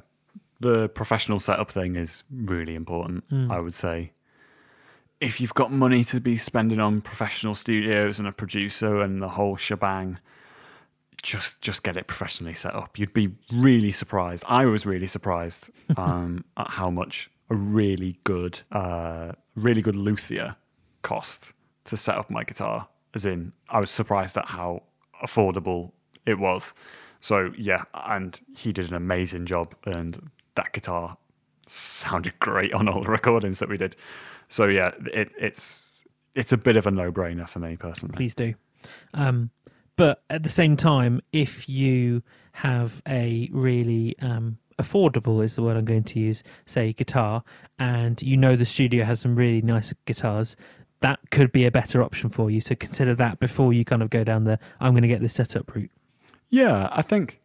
the 0.61 0.89
professional 0.89 1.39
setup 1.39 1.71
thing 1.71 1.95
is 1.95 2.23
really 2.31 2.75
important, 2.75 3.25
hmm. 3.29 3.51
I 3.51 3.59
would 3.59 3.73
say. 3.73 4.13
If 5.19 5.39
you've 5.39 5.53
got 5.53 5.71
money 5.71 6.03
to 6.05 6.19
be 6.19 6.37
spending 6.37 6.79
on 6.79 7.01
professional 7.01 7.55
studios 7.55 8.19
and 8.19 8.27
a 8.27 8.31
producer 8.31 9.01
and 9.01 9.21
the 9.21 9.29
whole 9.29 9.55
shebang, 9.55 10.17
just 11.21 11.61
just 11.61 11.83
get 11.83 11.97
it 11.97 12.07
professionally 12.07 12.53
set 12.53 12.73
up. 12.75 12.97
You'd 12.97 13.13
be 13.13 13.35
really 13.51 13.91
surprised. 13.91 14.43
I 14.47 14.65
was 14.65 14.85
really 14.85 15.07
surprised 15.07 15.69
um, 15.97 16.45
at 16.57 16.71
how 16.71 16.89
much 16.89 17.29
a 17.49 17.55
really 17.55 18.17
good, 18.23 18.61
uh, 18.71 19.33
really 19.55 19.81
good 19.81 19.95
luthier 19.95 20.55
cost 21.01 21.53
to 21.85 21.97
set 21.97 22.17
up 22.17 22.29
my 22.29 22.43
guitar. 22.43 22.87
As 23.13 23.25
in, 23.25 23.51
I 23.69 23.79
was 23.79 23.91
surprised 23.91 24.37
at 24.37 24.45
how 24.45 24.83
affordable 25.21 25.91
it 26.25 26.39
was. 26.39 26.73
So 27.19 27.51
yeah, 27.57 27.83
and 27.93 28.39
he 28.55 28.71
did 28.71 28.89
an 28.89 28.95
amazing 28.95 29.45
job, 29.45 29.75
and 29.85 30.31
that 30.55 30.73
guitar 30.73 31.17
sounded 31.67 32.37
great 32.39 32.73
on 32.73 32.87
all 32.87 33.03
the 33.03 33.11
recordings 33.11 33.59
that 33.59 33.69
we 33.69 33.77
did. 33.77 33.95
So 34.49 34.67
yeah, 34.67 34.91
it, 35.13 35.31
it's 35.37 36.03
it's 36.35 36.51
a 36.51 36.57
bit 36.57 36.77
of 36.77 36.87
a 36.87 36.91
no 36.91 37.11
brainer 37.11 37.47
for 37.47 37.59
me 37.59 37.75
personally. 37.75 38.15
Please 38.15 38.35
do. 38.35 38.55
Um, 39.13 39.51
but 39.97 40.23
at 40.29 40.43
the 40.43 40.49
same 40.49 40.77
time, 40.77 41.21
if 41.31 41.67
you 41.69 42.23
have 42.53 43.01
a 43.07 43.49
really 43.51 44.15
um, 44.19 44.57
affordable 44.79 45.43
is 45.43 45.55
the 45.55 45.63
word 45.63 45.77
I'm 45.77 45.85
going 45.85 46.03
to 46.03 46.19
use, 46.19 46.43
say 46.65 46.93
guitar, 46.93 47.43
and 47.79 48.21
you 48.21 48.37
know 48.37 48.55
the 48.55 48.65
studio 48.65 49.05
has 49.05 49.21
some 49.21 49.35
really 49.35 49.61
nice 49.61 49.93
guitars, 50.05 50.55
that 51.01 51.19
could 51.31 51.51
be 51.51 51.65
a 51.65 51.71
better 51.71 52.03
option 52.03 52.29
for 52.29 52.49
you. 52.49 52.61
So 52.61 52.75
consider 52.75 53.15
that 53.15 53.39
before 53.39 53.73
you 53.73 53.83
kind 53.85 54.01
of 54.01 54.09
go 54.09 54.23
down 54.23 54.43
the 54.43 54.59
I'm 54.79 54.93
going 54.93 55.01
to 55.03 55.07
get 55.07 55.21
this 55.21 55.33
setup 55.33 55.73
route. 55.75 55.91
Yeah, 56.49 56.89
I 56.91 57.01
think 57.01 57.41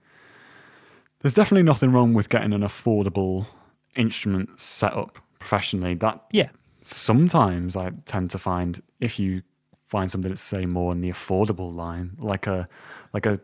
there's 1.20 1.34
definitely 1.34 1.62
nothing 1.62 1.92
wrong 1.92 2.12
with 2.14 2.28
getting 2.28 2.52
an 2.52 2.62
affordable 2.62 3.46
instrument 3.94 4.60
set 4.60 4.92
up 4.92 5.18
professionally. 5.38 5.94
That 5.94 6.24
Yeah, 6.30 6.48
sometimes 6.80 7.76
I 7.76 7.92
tend 8.04 8.30
to 8.30 8.38
find 8.38 8.82
if 9.00 9.18
you 9.18 9.42
find 9.88 10.10
something 10.10 10.30
that's 10.30 10.42
say 10.42 10.66
more 10.66 10.92
in 10.92 11.00
the 11.00 11.10
affordable 11.10 11.74
line, 11.74 12.12
like 12.18 12.46
a 12.46 12.68
like 13.12 13.26
a 13.26 13.40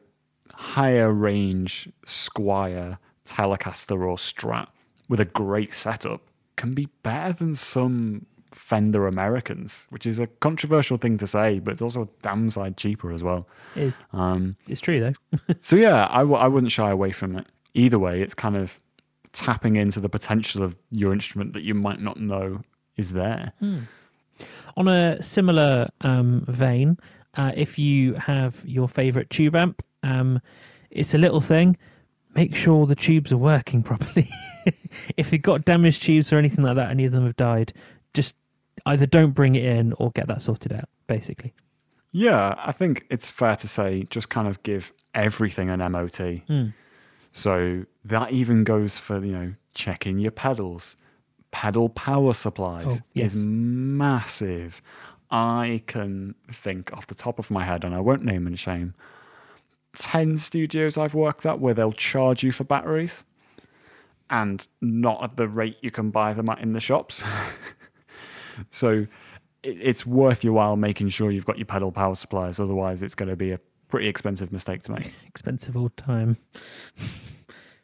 higher 0.54 1.12
range 1.12 1.88
Squier 2.06 2.99
Telecaster 3.25 3.92
or 4.00 4.16
Strat 4.16 4.68
with 5.08 5.20
a 5.20 5.25
great 5.25 5.72
setup 5.72 6.20
can 6.56 6.72
be 6.72 6.88
better 7.02 7.32
than 7.32 7.54
some 7.54 8.26
Fender 8.52 9.06
Americans, 9.06 9.87
which 9.90 10.04
is 10.06 10.18
a 10.18 10.26
controversial 10.26 10.99
thing 10.99 11.16
to 11.18 11.26
say, 11.26 11.58
but 11.58 11.72
it's 11.72 11.80
also 11.82 12.08
damn 12.20 12.50
side 12.50 12.76
cheaper 12.76 13.11
as 13.12 13.22
well. 13.25 13.49
it 13.75 13.82
is, 13.84 13.96
Um, 14.12 14.56
it's 14.68 14.80
true 14.82 15.00
though. 15.00 15.38
so 15.61 15.76
yeah, 15.76 16.06
I 16.11 16.18
w- 16.18 16.37
I 16.37 16.49
wouldn't 16.49 16.72
shy 16.72 16.90
away 16.90 17.12
from 17.12 17.37
it. 17.37 17.46
Either 17.75 17.99
way, 17.99 18.20
it's 18.20 18.34
kind 18.34 18.56
of 18.56 18.78
tapping 19.32 19.76
into 19.76 20.00
the 20.00 20.11
potential 20.11 20.62
of 20.62 20.76
your 20.90 21.12
instrument 21.14 21.54
that 21.54 21.62
you 21.62 21.72
might 21.75 22.00
not 22.00 22.20
know 22.20 22.61
is 22.99 23.12
there. 23.12 23.54
On 24.76 24.88
a 24.88 25.22
similar 25.22 25.90
um, 26.00 26.44
vein, 26.48 26.98
uh, 27.36 27.52
if 27.54 27.78
you 27.78 28.14
have 28.14 28.62
your 28.64 28.88
favorite 28.88 29.30
tube 29.30 29.54
amp, 29.54 29.82
um, 30.02 30.40
it's 30.90 31.14
a 31.14 31.18
little 31.18 31.40
thing. 31.40 31.76
Make 32.34 32.56
sure 32.56 32.86
the 32.86 32.94
tubes 32.94 33.32
are 33.32 33.36
working 33.36 33.82
properly. 33.90 34.30
if 35.16 35.32
you've 35.32 35.42
got 35.42 35.64
damaged 35.64 36.02
tubes 36.02 36.32
or 36.32 36.38
anything 36.38 36.64
like 36.64 36.76
that, 36.76 36.90
any 36.90 37.04
of 37.04 37.12
them 37.12 37.24
have 37.24 37.36
died, 37.36 37.72
just 38.14 38.36
either 38.86 39.06
don't 39.06 39.32
bring 39.32 39.54
it 39.54 39.64
in 39.64 39.92
or 39.94 40.10
get 40.12 40.26
that 40.28 40.42
sorted 40.42 40.72
out, 40.72 40.88
basically. 41.06 41.52
Yeah, 42.10 42.54
I 42.58 42.72
think 42.72 43.06
it's 43.10 43.30
fair 43.30 43.56
to 43.56 43.68
say 43.68 44.04
just 44.10 44.28
kind 44.28 44.46
of 44.46 44.62
give 44.62 44.92
everything 45.14 45.70
an 45.70 45.80
MOT. 45.92 46.42
So 47.32 47.84
that 48.04 48.32
even 48.32 48.64
goes 48.64 48.98
for, 48.98 49.24
you 49.24 49.32
know, 49.32 49.54
checking 49.74 50.18
your 50.18 50.30
pedals. 50.30 50.96
Pedal 51.52 51.88
power 51.90 52.32
supplies 52.32 52.99
Oh, 53.00 53.04
yes. 53.14 53.35
is 53.35 53.44
massive. 53.44 54.82
I 55.30 55.82
can 55.87 56.35
think 56.50 56.92
off 56.92 57.06
the 57.06 57.14
top 57.14 57.38
of 57.38 57.50
my 57.50 57.64
head, 57.64 57.85
and 57.85 57.94
I 57.94 58.00
won't 58.00 58.25
name 58.25 58.47
and 58.47 58.59
shame, 58.59 58.94
10 59.97 60.38
studios 60.38 60.99
I've 60.99 61.14
worked 61.14 61.47
at 61.47 61.61
where 61.61 61.73
they'll 61.75 61.92
charge 61.92 62.42
you 62.42 62.52
for 62.52 62.64
batteries 62.64 63.25
and 64.30 64.66
not 64.80 65.23
at 65.23 65.37
the 65.37 65.47
rate 65.47 65.76
you 65.82 65.90
can 65.90 66.11
buy 66.11 66.32
them 66.35 66.49
at 66.49 66.59
in 66.61 66.73
the 66.73 66.80
shops. 66.80 67.23
so 68.71 69.06
it's 69.62 70.04
worth 70.06 70.42
your 70.42 70.54
while 70.54 70.76
making 70.76 71.09
sure 71.11 71.30
you've 71.30 71.44
got 71.47 71.59
your 71.59 71.66
pedal 71.66 71.92
power 71.92 72.14
supplies. 72.14 72.59
Otherwise, 72.59 73.02
it's 73.02 73.14
going 73.14 73.28
to 73.28 73.37
be 73.37 73.52
a 73.52 73.61
pretty 73.88 74.09
expensive 74.09 74.50
mistake 74.52 74.82
to 74.82 74.92
make. 74.92 75.12
Expensive 75.26 75.76
all 75.76 75.90
the 75.94 76.02
time. 76.02 76.38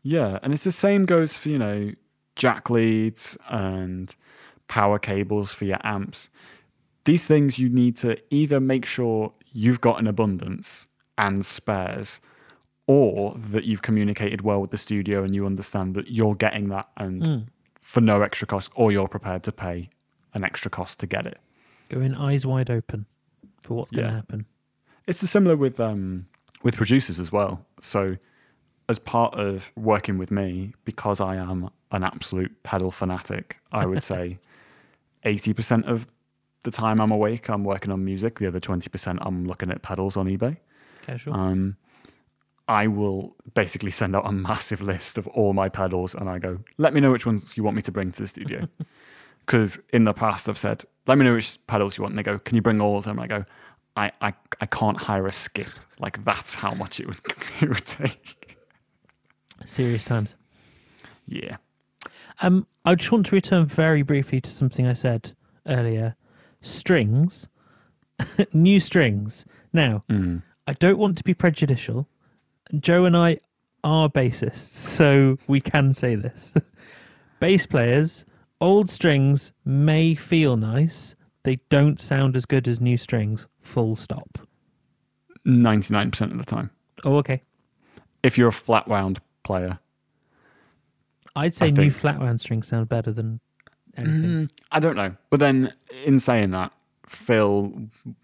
Yeah, 0.00 0.38
and 0.42 0.54
it's 0.54 0.64
the 0.64 0.72
same 0.72 1.04
goes 1.06 1.36
for 1.36 1.48
you 1.50 1.58
know 1.58 1.90
jack 2.38 2.70
leads 2.70 3.36
and 3.50 4.14
power 4.68 4.98
cables 4.98 5.52
for 5.52 5.66
your 5.66 5.80
amps. 5.84 6.30
These 7.04 7.26
things 7.26 7.58
you 7.58 7.68
need 7.68 7.96
to 7.98 8.16
either 8.30 8.60
make 8.60 8.86
sure 8.86 9.32
you've 9.52 9.80
got 9.80 9.98
an 9.98 10.06
abundance 10.06 10.86
and 11.18 11.44
spares, 11.44 12.20
or 12.86 13.36
that 13.50 13.64
you've 13.64 13.82
communicated 13.82 14.40
well 14.40 14.60
with 14.60 14.70
the 14.70 14.76
studio 14.78 15.22
and 15.22 15.34
you 15.34 15.44
understand 15.44 15.94
that 15.94 16.10
you're 16.10 16.34
getting 16.34 16.68
that 16.70 16.88
and 16.96 17.50
for 17.82 18.00
no 18.00 18.22
extra 18.22 18.46
cost, 18.46 18.70
or 18.74 18.92
you're 18.92 19.08
prepared 19.08 19.42
to 19.42 19.52
pay 19.52 19.90
an 20.34 20.44
extra 20.44 20.70
cost 20.70 21.00
to 21.00 21.06
get 21.06 21.26
it. 21.26 21.38
Go 21.88 22.00
in 22.00 22.14
eyes 22.14 22.46
wide 22.46 22.70
open 22.70 23.06
for 23.60 23.74
what's 23.74 23.90
going 23.90 24.06
to 24.06 24.12
happen. 24.12 24.46
It's 25.06 25.20
similar 25.28 25.56
with 25.56 25.80
um, 25.80 26.26
with 26.62 26.76
producers 26.76 27.18
as 27.18 27.32
well. 27.32 27.64
So, 27.80 28.18
as 28.88 28.98
part 28.98 29.34
of 29.34 29.72
working 29.74 30.18
with 30.18 30.30
me, 30.30 30.74
because 30.84 31.20
I 31.20 31.36
am 31.36 31.70
an 31.90 32.04
absolute 32.04 32.62
pedal 32.62 32.90
fanatic, 32.90 33.58
I 33.72 33.86
would 33.86 34.02
say 34.02 34.38
eighty 35.24 35.52
percent 35.52 35.86
of 35.86 36.06
the 36.64 36.70
time 36.70 37.00
I'm 37.00 37.10
awake, 37.10 37.48
I'm 37.48 37.64
working 37.64 37.90
on 37.92 38.04
music. 38.04 38.38
The 38.38 38.48
other 38.48 38.60
twenty 38.60 38.88
percent, 38.88 39.18
I'm 39.22 39.46
looking 39.46 39.70
at 39.70 39.82
pedals 39.82 40.16
on 40.16 40.26
eBay. 40.26 40.58
Casual. 41.02 41.34
Um, 41.34 41.76
I 42.68 42.86
will 42.86 43.34
basically 43.54 43.90
send 43.90 44.14
out 44.14 44.26
a 44.26 44.32
massive 44.32 44.82
list 44.82 45.16
of 45.16 45.26
all 45.28 45.54
my 45.54 45.68
pedals, 45.70 46.14
and 46.14 46.28
I 46.28 46.38
go, 46.38 46.58
"Let 46.76 46.92
me 46.92 47.00
know 47.00 47.10
which 47.10 47.24
ones 47.24 47.56
you 47.56 47.62
want 47.62 47.76
me 47.76 47.82
to 47.82 47.92
bring 47.92 48.12
to 48.12 48.22
the 48.22 48.28
studio." 48.28 48.68
Because 49.46 49.80
in 49.94 50.04
the 50.04 50.12
past, 50.12 50.46
I've 50.46 50.58
said, 50.58 50.84
"Let 51.06 51.16
me 51.16 51.24
know 51.24 51.32
which 51.32 51.58
pedals 51.66 51.96
you 51.96 52.02
want," 52.02 52.12
and 52.12 52.18
they 52.18 52.22
go, 52.22 52.38
"Can 52.38 52.54
you 52.54 52.60
bring 52.60 52.82
all 52.82 52.98
of 52.98 53.04
them?" 53.04 53.18
I 53.18 53.26
go, 53.26 53.46
"I, 53.96 54.12
I, 54.20 54.34
I 54.60 54.66
can't 54.66 54.98
hire 54.98 55.26
a 55.26 55.32
skip. 55.32 55.70
Like 55.98 56.22
that's 56.22 56.54
how 56.54 56.74
much 56.74 57.00
it 57.00 57.06
would 57.06 57.16
it 57.62 57.68
would 57.70 57.86
take." 57.86 58.58
Serious 59.64 60.04
times. 60.04 60.34
Yeah, 61.26 61.56
Um, 62.40 62.66
I 62.84 62.94
just 62.94 63.10
want 63.12 63.26
to 63.26 63.34
return 63.34 63.66
very 63.66 64.02
briefly 64.02 64.40
to 64.40 64.50
something 64.50 64.86
I 64.86 64.92
said 64.92 65.32
earlier. 65.66 66.16
Strings, 66.60 67.48
new 68.52 68.80
strings. 68.80 69.44
Now, 69.72 70.04
I 70.66 70.72
don't 70.74 70.98
want 70.98 71.16
to 71.18 71.24
be 71.24 71.34
prejudicial. 71.34 72.08
Joe 72.78 73.04
and 73.04 73.16
I 73.16 73.38
are 73.84 74.08
bassists, 74.08 74.56
so 74.96 75.38
we 75.46 75.60
can 75.60 75.92
say 75.92 76.14
this. 76.14 76.54
Bass 77.40 77.66
players, 77.66 78.24
old 78.60 78.90
strings 78.90 79.52
may 79.64 80.14
feel 80.14 80.56
nice. 80.56 81.14
They 81.44 81.60
don't 81.70 82.00
sound 82.00 82.36
as 82.36 82.44
good 82.46 82.66
as 82.68 82.80
new 82.80 82.96
strings. 82.98 83.46
Full 83.60 83.96
stop. 83.96 84.38
ninety 85.44 85.94
nine 85.94 86.10
percent 86.10 86.32
of 86.32 86.38
the 86.38 86.44
time. 86.44 86.70
Oh, 87.04 87.16
okay. 87.16 87.42
If 88.22 88.36
you're 88.36 88.48
a 88.48 88.52
flat 88.52 88.88
wound 88.88 89.20
player, 89.44 89.78
I'd 91.36 91.54
say 91.54 91.66
I 91.66 91.70
new 91.70 91.76
think- 91.76 91.94
flat 91.94 92.18
wound 92.20 92.40
strings 92.40 92.68
sound 92.68 92.88
better 92.88 93.12
than 93.12 93.40
anything. 93.96 94.50
I 94.72 94.80
don't 94.80 94.96
know. 94.96 95.14
But 95.30 95.40
then, 95.40 95.72
in 96.04 96.18
saying 96.18 96.50
that, 96.50 96.72
Phil 97.06 97.72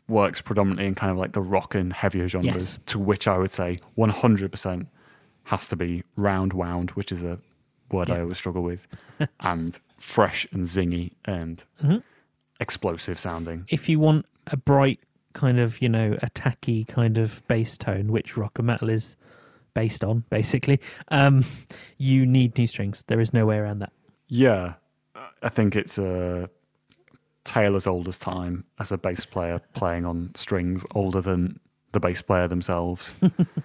works 0.08 0.40
predominantly 0.40 0.86
in 0.86 0.94
kind 0.94 1.10
of 1.10 1.16
like 1.18 1.32
the 1.32 1.40
rock 1.40 1.74
and 1.74 1.92
heavier 1.92 2.28
genres, 2.28 2.54
Yes. 2.54 2.78
to 2.86 2.98
which 2.98 3.26
I 3.26 3.38
would 3.38 3.50
say 3.50 3.80
100% 3.96 4.86
has 5.44 5.68
to 5.68 5.76
be 5.76 6.02
round 6.16 6.52
wound, 6.52 6.90
which 6.92 7.10
is 7.12 7.22
a 7.22 7.38
word 7.90 8.10
I 8.10 8.20
always 8.20 8.38
struggle 8.38 8.62
with, 8.62 8.86
and 9.40 9.78
fresh 9.98 10.46
and 10.52 10.66
zingy 10.66 11.12
and 11.24 11.64
Mm-hmm. 11.82 11.98
explosive 12.60 13.18
sounding. 13.18 13.64
if 13.68 13.88
you 13.88 13.98
want 13.98 14.26
a 14.48 14.56
bright 14.56 15.00
kind 15.32 15.58
of 15.58 15.80
you 15.82 15.88
know 15.88 16.12
attacky 16.22 16.86
kind 16.86 17.18
of 17.18 17.42
bass 17.48 17.76
tone 17.76 18.12
which 18.12 18.36
rock 18.36 18.56
and 18.58 18.66
metal 18.68 18.88
is 18.88 19.16
based 19.74 20.04
on 20.04 20.24
basically 20.30 20.80
um 21.08 21.44
you 21.98 22.24
need 22.24 22.56
new 22.56 22.66
strings 22.66 23.02
there 23.08 23.20
is 23.20 23.32
no 23.34 23.44
way 23.44 23.56
around 23.56 23.80
that 23.80 23.92
Yeah, 24.28 24.74
I 25.42 25.48
think 25.50 25.76
it's 25.76 25.98
a 25.98 26.48
tale 27.44 27.76
as 27.76 27.86
old 27.86 28.08
as 28.08 28.16
time 28.18 28.64
as 28.78 28.90
a 28.90 28.96
bass 28.98 29.26
player 29.26 29.60
playing 29.74 30.04
on 30.06 30.30
strings 30.34 30.84
older 30.94 31.20
than 31.20 31.60
the 31.92 32.00
bass 32.00 32.22
player 32.22 32.48
themselves. 32.48 33.12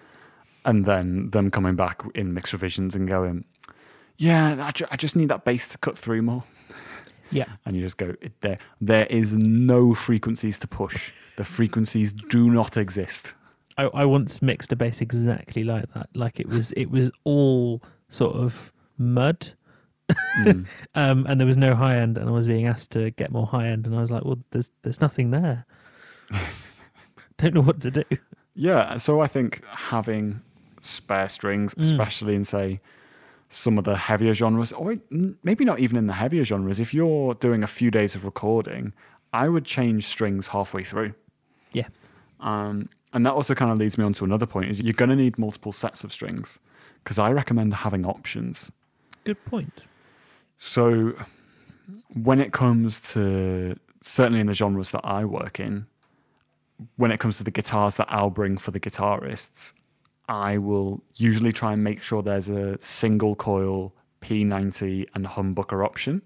and 0.65 0.85
then 0.85 1.29
them 1.31 1.49
coming 1.49 1.75
back 1.75 2.01
in 2.13 2.33
mixed 2.33 2.53
revisions 2.53 2.95
and 2.95 3.07
going, 3.07 3.45
yeah, 4.17 4.57
I, 4.67 4.71
ju- 4.71 4.85
I 4.91 4.97
just 4.97 5.15
need 5.15 5.29
that 5.29 5.45
bass 5.45 5.69
to 5.69 5.77
cut 5.77 5.97
through 5.97 6.21
more. 6.23 6.43
Yeah. 7.31 7.45
And 7.65 7.75
you 7.75 7.81
just 7.81 7.97
go, 7.97 8.15
there, 8.41 8.57
there 8.81 9.05
is 9.05 9.33
no 9.33 9.93
frequencies 9.95 10.59
to 10.59 10.67
push. 10.67 11.11
The 11.37 11.43
frequencies 11.45 12.11
do 12.11 12.49
not 12.49 12.75
exist. 12.75 13.35
I, 13.79 14.01
I 14.01 14.05
once 14.05 14.41
mixed 14.41 14.71
a 14.71 14.75
bass 14.75 15.01
exactly 15.01 15.63
like 15.63 15.85
that. 15.93 16.09
Like 16.13 16.39
it 16.39 16.47
was 16.47 16.71
it 16.73 16.89
was 16.91 17.11
all 17.23 17.81
sort 18.09 18.35
of 18.35 18.71
mud. 18.97 19.53
Mm. 20.39 20.65
um, 20.95 21.25
and 21.29 21.39
there 21.39 21.45
was 21.47 21.57
no 21.57 21.75
high 21.75 21.97
end 21.97 22.17
and 22.17 22.27
I 22.27 22.31
was 22.31 22.47
being 22.47 22.67
asked 22.67 22.91
to 22.91 23.11
get 23.11 23.31
more 23.31 23.45
high 23.45 23.67
end 23.67 23.85
and 23.85 23.95
I 23.95 24.01
was 24.01 24.11
like, 24.11 24.25
Well 24.25 24.39
there's 24.51 24.71
there's 24.81 25.01
nothing 25.01 25.31
there. 25.31 25.65
Don't 27.37 27.53
know 27.53 27.61
what 27.61 27.79
to 27.81 27.91
do. 27.91 28.03
Yeah, 28.53 28.97
so 28.97 29.21
I 29.21 29.27
think 29.27 29.63
having 29.67 30.41
spare 30.81 31.29
strings, 31.29 31.73
Mm. 31.75 31.81
especially 31.81 32.35
in 32.35 32.43
say 32.43 32.81
some 33.49 33.77
of 33.77 33.83
the 33.85 33.95
heavier 33.95 34.33
genres, 34.33 34.71
or 34.73 34.97
maybe 35.43 35.63
not 35.65 35.79
even 35.79 35.97
in 35.97 36.07
the 36.07 36.13
heavier 36.13 36.43
genres, 36.43 36.79
if 36.79 36.93
you're 36.93 37.33
doing 37.35 37.63
a 37.63 37.67
few 37.67 37.89
days 37.89 38.13
of 38.15 38.25
recording, 38.25 38.93
I 39.33 39.47
would 39.49 39.65
change 39.65 40.05
strings 40.05 40.47
halfway 40.47 40.83
through. 40.83 41.13
Yeah. 41.71 41.87
Um, 42.41 42.89
and 43.13 43.25
that 43.25 43.33
also 43.33 43.55
kind 43.55 43.71
of 43.71 43.77
leads 43.77 43.97
me 43.97 44.03
on 44.03 44.13
to 44.13 44.25
another 44.25 44.45
point: 44.45 44.69
is 44.69 44.81
you're 44.81 44.93
going 44.93 45.09
to 45.09 45.15
need 45.15 45.37
multiple 45.37 45.71
sets 45.71 46.03
of 46.03 46.13
strings 46.13 46.59
because 47.03 47.19
I 47.19 47.31
recommend 47.31 47.73
having 47.73 48.05
options. 48.05 48.71
Good 49.23 49.43
point. 49.45 49.81
So 50.57 51.13
when 52.13 52.39
it 52.39 52.51
comes 52.51 52.99
to 53.13 53.77
certainly 54.01 54.39
in 54.39 54.47
the 54.47 54.53
genres 54.53 54.91
that 54.91 55.01
I 55.03 55.25
work 55.25 55.59
in, 55.59 55.87
when 56.97 57.11
it 57.11 57.19
comes 57.19 57.37
to 57.37 57.43
the 57.43 57.51
guitars 57.51 57.95
that 57.97 58.07
I'll 58.09 58.29
bring 58.29 58.57
for 58.57 58.71
the 58.71 58.79
guitarists, 58.79 59.73
I 60.27 60.57
will 60.57 61.01
usually 61.15 61.51
try 61.51 61.73
and 61.73 61.83
make 61.83 62.03
sure 62.03 62.21
there's 62.21 62.49
a 62.49 62.77
single 62.81 63.35
coil 63.35 63.93
P90 64.21 65.07
and 65.15 65.25
humbucker 65.25 65.83
option. 65.83 66.21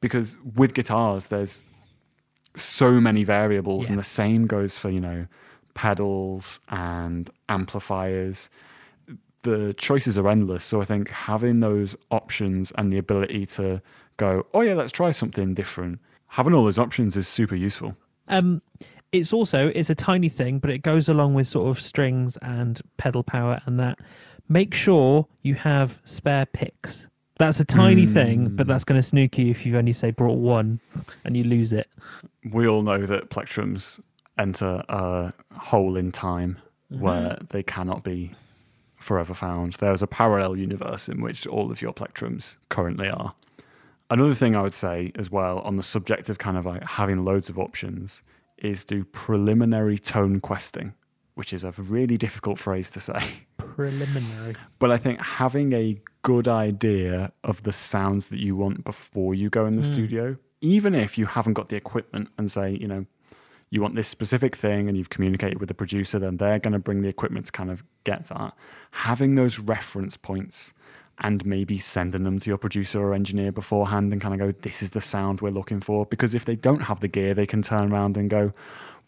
Because 0.00 0.38
with 0.54 0.74
guitars, 0.74 1.26
there's 1.26 1.64
so 2.54 3.00
many 3.00 3.24
variables, 3.24 3.88
and 3.88 3.98
the 3.98 4.04
same 4.04 4.46
goes 4.46 4.76
for, 4.76 4.90
you 4.90 5.00
know, 5.00 5.26
pedals 5.76 6.58
and 6.70 7.30
amplifiers 7.48 8.50
the 9.46 9.74
choices 9.74 10.18
are 10.18 10.28
endless. 10.28 10.64
So 10.64 10.80
I 10.80 10.84
think 10.84 11.08
having 11.08 11.60
those 11.60 11.94
options 12.10 12.72
and 12.76 12.92
the 12.92 12.98
ability 12.98 13.46
to 13.46 13.80
go, 14.16 14.44
oh 14.52 14.62
yeah, 14.62 14.74
let's 14.74 14.90
try 14.90 15.12
something 15.12 15.54
different. 15.54 16.00
Having 16.26 16.54
all 16.54 16.64
those 16.64 16.80
options 16.80 17.16
is 17.16 17.28
super 17.28 17.54
useful. 17.54 17.96
Um, 18.26 18.60
it's 19.12 19.32
also 19.32 19.68
it's 19.68 19.88
a 19.88 19.94
tiny 19.94 20.28
thing, 20.28 20.58
but 20.58 20.70
it 20.70 20.78
goes 20.78 21.08
along 21.08 21.34
with 21.34 21.46
sort 21.46 21.68
of 21.68 21.80
strings 21.80 22.36
and 22.42 22.80
pedal 22.96 23.22
power 23.22 23.62
and 23.66 23.78
that. 23.78 24.00
Make 24.48 24.74
sure 24.74 25.26
you 25.42 25.54
have 25.54 26.00
spare 26.04 26.46
picks. 26.46 27.08
That's 27.38 27.60
a 27.60 27.64
tiny 27.64 28.06
thing, 28.06 28.48
but 28.56 28.66
that's 28.66 28.84
going 28.84 28.98
to 28.98 29.06
snook 29.06 29.38
you 29.38 29.50
if 29.50 29.66
you've 29.66 29.74
only 29.74 29.92
say 29.92 30.10
brought 30.10 30.38
one 30.38 30.80
and 31.24 31.36
you 31.36 31.44
lose 31.44 31.72
it. 31.72 31.88
We 32.50 32.66
all 32.66 32.82
know 32.82 33.06
that 33.06 33.28
plectrums 33.30 34.00
enter 34.38 34.82
a 34.88 35.32
hole 35.56 35.96
in 35.96 36.12
time 36.12 36.58
mm-hmm. 36.92 37.02
where 37.02 37.38
they 37.50 37.62
cannot 37.62 38.04
be 38.04 38.34
forever 38.96 39.34
found. 39.34 39.74
There's 39.74 40.02
a 40.02 40.06
parallel 40.06 40.56
universe 40.56 41.08
in 41.08 41.20
which 41.20 41.46
all 41.46 41.70
of 41.70 41.82
your 41.82 41.92
plectrums 41.92 42.56
currently 42.68 43.08
are. 43.08 43.34
Another 44.08 44.34
thing 44.34 44.54
I 44.54 44.62
would 44.62 44.74
say 44.74 45.12
as 45.16 45.30
well 45.30 45.58
on 45.60 45.76
the 45.76 45.82
subject 45.82 46.28
of 46.28 46.38
kind 46.38 46.56
of 46.56 46.64
like 46.64 46.82
having 46.84 47.24
loads 47.24 47.48
of 47.48 47.58
options 47.58 48.22
is 48.58 48.84
do 48.84 49.04
preliminary 49.04 49.98
tone 49.98 50.40
questing, 50.40 50.94
which 51.34 51.52
is 51.52 51.64
a 51.64 51.72
really 51.72 52.16
difficult 52.16 52.58
phrase 52.58 52.90
to 52.90 53.00
say. 53.00 53.22
Preliminary. 53.58 54.54
But 54.78 54.90
I 54.90 54.96
think 54.96 55.20
having 55.20 55.72
a 55.72 55.96
good 56.22 56.48
idea 56.48 57.32
of 57.44 57.64
the 57.64 57.72
sounds 57.72 58.28
that 58.28 58.38
you 58.38 58.54
want 58.54 58.84
before 58.84 59.34
you 59.34 59.50
go 59.50 59.66
in 59.66 59.74
the 59.74 59.82
mm. 59.82 59.92
studio, 59.92 60.36
even 60.60 60.94
if 60.94 61.18
you 61.18 61.26
haven't 61.26 61.54
got 61.54 61.68
the 61.68 61.76
equipment 61.76 62.28
and 62.38 62.50
say, 62.50 62.78
you 62.80 62.88
know, 62.88 63.06
you 63.70 63.82
want 63.82 63.94
this 63.94 64.08
specific 64.08 64.54
thing 64.54 64.88
and 64.88 64.96
you've 64.96 65.10
communicated 65.10 65.58
with 65.58 65.68
the 65.68 65.74
producer, 65.74 66.18
then 66.18 66.36
they're 66.36 66.58
going 66.58 66.72
to 66.72 66.78
bring 66.78 67.02
the 67.02 67.08
equipment 67.08 67.46
to 67.46 67.52
kind 67.52 67.70
of 67.70 67.82
get 68.04 68.28
that. 68.28 68.54
Having 68.92 69.34
those 69.34 69.58
reference 69.58 70.16
points 70.16 70.72
and 71.18 71.44
maybe 71.46 71.78
sending 71.78 72.22
them 72.22 72.38
to 72.38 72.50
your 72.50 72.58
producer 72.58 73.00
or 73.00 73.14
engineer 73.14 73.50
beforehand 73.50 74.12
and 74.12 74.20
kind 74.20 74.34
of 74.34 74.40
go, 74.40 74.58
this 74.62 74.82
is 74.82 74.90
the 74.90 75.00
sound 75.00 75.40
we're 75.40 75.50
looking 75.50 75.80
for. 75.80 76.06
Because 76.06 76.34
if 76.34 76.44
they 76.44 76.56
don't 76.56 76.82
have 76.82 77.00
the 77.00 77.08
gear, 77.08 77.34
they 77.34 77.46
can 77.46 77.62
turn 77.62 77.92
around 77.92 78.16
and 78.16 78.30
go, 78.30 78.52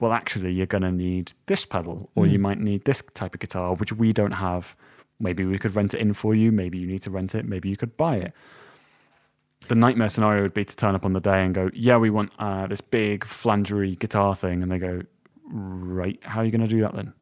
well, 0.00 0.12
actually, 0.12 0.52
you're 0.52 0.66
going 0.66 0.82
to 0.82 0.92
need 0.92 1.32
this 1.46 1.64
pedal 1.64 2.10
or 2.14 2.24
hmm. 2.24 2.32
you 2.32 2.38
might 2.38 2.58
need 2.58 2.84
this 2.84 3.02
type 3.14 3.34
of 3.34 3.40
guitar, 3.40 3.74
which 3.74 3.92
we 3.92 4.12
don't 4.12 4.32
have. 4.32 4.76
Maybe 5.20 5.44
we 5.44 5.58
could 5.58 5.76
rent 5.76 5.94
it 5.94 6.00
in 6.00 6.12
for 6.14 6.34
you. 6.34 6.50
Maybe 6.50 6.78
you 6.78 6.86
need 6.86 7.02
to 7.02 7.10
rent 7.10 7.34
it. 7.34 7.44
Maybe 7.44 7.68
you 7.68 7.76
could 7.76 7.96
buy 7.96 8.16
it. 8.16 8.32
The 9.66 9.74
nightmare 9.74 10.08
scenario 10.08 10.42
would 10.42 10.54
be 10.54 10.64
to 10.64 10.76
turn 10.76 10.94
up 10.94 11.04
on 11.04 11.12
the 11.12 11.20
day 11.20 11.44
and 11.44 11.54
go, 11.54 11.70
yeah, 11.74 11.96
we 11.98 12.10
want 12.10 12.32
uh, 12.38 12.66
this 12.66 12.80
big 12.80 13.24
flangery 13.24 13.96
guitar 13.96 14.34
thing. 14.34 14.62
And 14.62 14.72
they 14.72 14.78
go, 14.78 15.02
right, 15.50 16.18
how 16.22 16.40
are 16.40 16.44
you 16.44 16.50
going 16.50 16.62
to 16.62 16.68
do 16.68 16.80
that 16.80 16.94
then? 16.94 17.12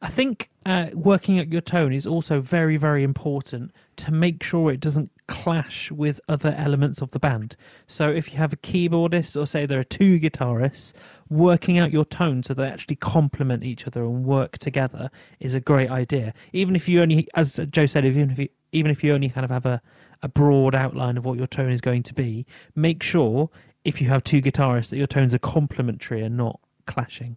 I 0.00 0.08
think 0.08 0.50
uh, 0.66 0.88
working 0.92 1.38
at 1.38 1.50
your 1.50 1.60
tone 1.60 1.92
is 1.92 2.06
also 2.06 2.40
very, 2.40 2.76
very 2.76 3.02
important 3.02 3.72
to 3.96 4.12
make 4.12 4.42
sure 4.42 4.70
it 4.70 4.80
doesn't 4.80 5.10
clash 5.28 5.90
with 5.90 6.20
other 6.28 6.54
elements 6.58 7.00
of 7.00 7.12
the 7.12 7.18
band. 7.18 7.56
So 7.86 8.10
if 8.10 8.32
you 8.32 8.38
have 8.38 8.52
a 8.52 8.56
keyboardist, 8.56 9.40
or 9.40 9.46
say 9.46 9.66
there 9.66 9.78
are 9.78 9.84
two 9.84 10.18
guitarists, 10.18 10.92
working 11.30 11.78
out 11.78 11.90
your 11.90 12.04
tone 12.04 12.42
so 12.42 12.54
they 12.54 12.66
actually 12.66 12.96
complement 12.96 13.64
each 13.64 13.86
other 13.86 14.04
and 14.04 14.24
work 14.24 14.58
together 14.58 15.10
is 15.40 15.54
a 15.54 15.60
great 15.60 15.90
idea. 15.90 16.34
Even 16.52 16.76
if 16.76 16.88
you 16.88 17.00
only, 17.00 17.28
as 17.34 17.58
Joe 17.70 17.86
said, 17.86 18.04
even 18.04 18.30
if 18.30 18.38
you, 18.38 18.48
even 18.72 18.90
if 18.90 19.02
you 19.02 19.14
only 19.14 19.28
kind 19.28 19.44
of 19.44 19.50
have 19.50 19.66
a, 19.66 19.80
a 20.22 20.28
broad 20.28 20.74
outline 20.74 21.16
of 21.16 21.24
what 21.24 21.38
your 21.38 21.46
tone 21.46 21.72
is 21.72 21.80
going 21.80 22.02
to 22.04 22.14
be, 22.14 22.46
make 22.74 23.02
sure 23.02 23.50
if 23.84 24.00
you 24.00 24.08
have 24.08 24.22
two 24.22 24.40
guitarists 24.40 24.90
that 24.90 24.96
your 24.96 25.06
tones 25.06 25.34
are 25.34 25.38
complementary 25.38 26.22
and 26.22 26.36
not 26.36 26.60
clashing. 26.86 27.36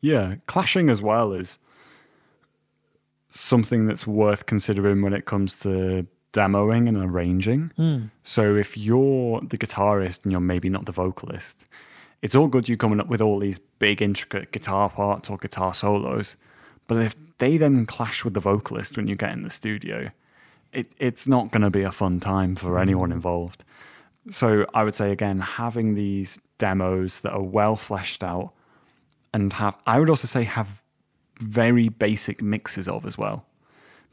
Yeah, 0.00 0.36
clashing 0.46 0.90
as 0.90 1.00
well 1.00 1.32
is 1.32 1.58
something 3.28 3.86
that's 3.86 4.06
worth 4.06 4.46
considering 4.46 5.02
when 5.02 5.12
it 5.12 5.24
comes 5.24 5.60
to 5.60 6.06
demoing 6.32 6.88
and 6.88 6.98
arranging. 6.98 7.72
Hmm. 7.76 8.04
So 8.22 8.54
if 8.54 8.76
you're 8.76 9.40
the 9.40 9.58
guitarist 9.58 10.22
and 10.22 10.32
you're 10.32 10.40
maybe 10.40 10.68
not 10.68 10.86
the 10.86 10.92
vocalist, 10.92 11.66
it's 12.22 12.34
all 12.34 12.48
good 12.48 12.68
you 12.68 12.76
coming 12.76 13.00
up 13.00 13.08
with 13.08 13.20
all 13.20 13.38
these 13.38 13.58
big 13.58 14.02
intricate 14.02 14.52
guitar 14.52 14.90
parts 14.90 15.30
or 15.30 15.38
guitar 15.38 15.74
solos, 15.74 16.36
but 16.86 16.98
if 16.98 17.14
they 17.38 17.56
then 17.56 17.86
clash 17.86 18.24
with 18.24 18.34
the 18.34 18.40
vocalist 18.40 18.96
when 18.96 19.08
you 19.08 19.16
get 19.16 19.32
in 19.32 19.42
the 19.42 19.50
studio, 19.50 20.10
it, 20.76 20.92
it's 20.98 21.26
not 21.26 21.50
going 21.50 21.62
to 21.62 21.70
be 21.70 21.82
a 21.82 21.90
fun 21.90 22.20
time 22.20 22.54
for 22.54 22.72
mm. 22.72 22.82
anyone 22.82 23.10
involved. 23.10 23.64
So 24.30 24.66
I 24.74 24.84
would 24.84 24.94
say 24.94 25.10
again, 25.10 25.38
having 25.38 25.94
these 25.94 26.38
demos 26.58 27.20
that 27.20 27.32
are 27.32 27.42
well 27.42 27.76
fleshed 27.76 28.22
out 28.22 28.52
and 29.32 29.52
have 29.54 29.76
I 29.86 29.98
would 29.98 30.10
also 30.10 30.26
say 30.26 30.44
have 30.44 30.82
very 31.40 31.88
basic 31.88 32.42
mixes 32.42 32.88
of 32.88 33.06
as 33.06 33.16
well. 33.16 33.46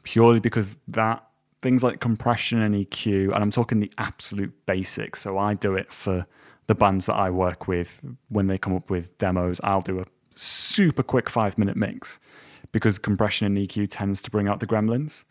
Purely 0.04 0.40
because 0.40 0.76
that 0.88 1.26
things 1.62 1.82
like 1.82 2.00
compression 2.00 2.60
and 2.60 2.74
EQ, 2.74 3.32
and 3.32 3.36
I'm 3.36 3.50
talking 3.50 3.80
the 3.80 3.92
absolute 3.98 4.52
basics. 4.66 5.22
So 5.22 5.38
I 5.38 5.54
do 5.54 5.74
it 5.74 5.92
for 5.92 6.26
the 6.66 6.74
bands 6.74 7.06
that 7.06 7.14
I 7.14 7.30
work 7.30 7.68
with 7.68 8.02
when 8.28 8.46
they 8.46 8.58
come 8.58 8.74
up 8.74 8.90
with 8.90 9.16
demos. 9.18 9.60
I'll 9.64 9.80
do 9.80 10.00
a 10.00 10.06
super 10.34 11.02
quick 11.02 11.28
five 11.28 11.58
minute 11.58 11.76
mix 11.76 12.18
because 12.72 12.98
compression 12.98 13.46
and 13.46 13.56
EQ 13.56 13.88
tends 13.90 14.20
to 14.22 14.30
bring 14.30 14.48
out 14.48 14.60
the 14.60 14.66
gremlins. 14.66 15.24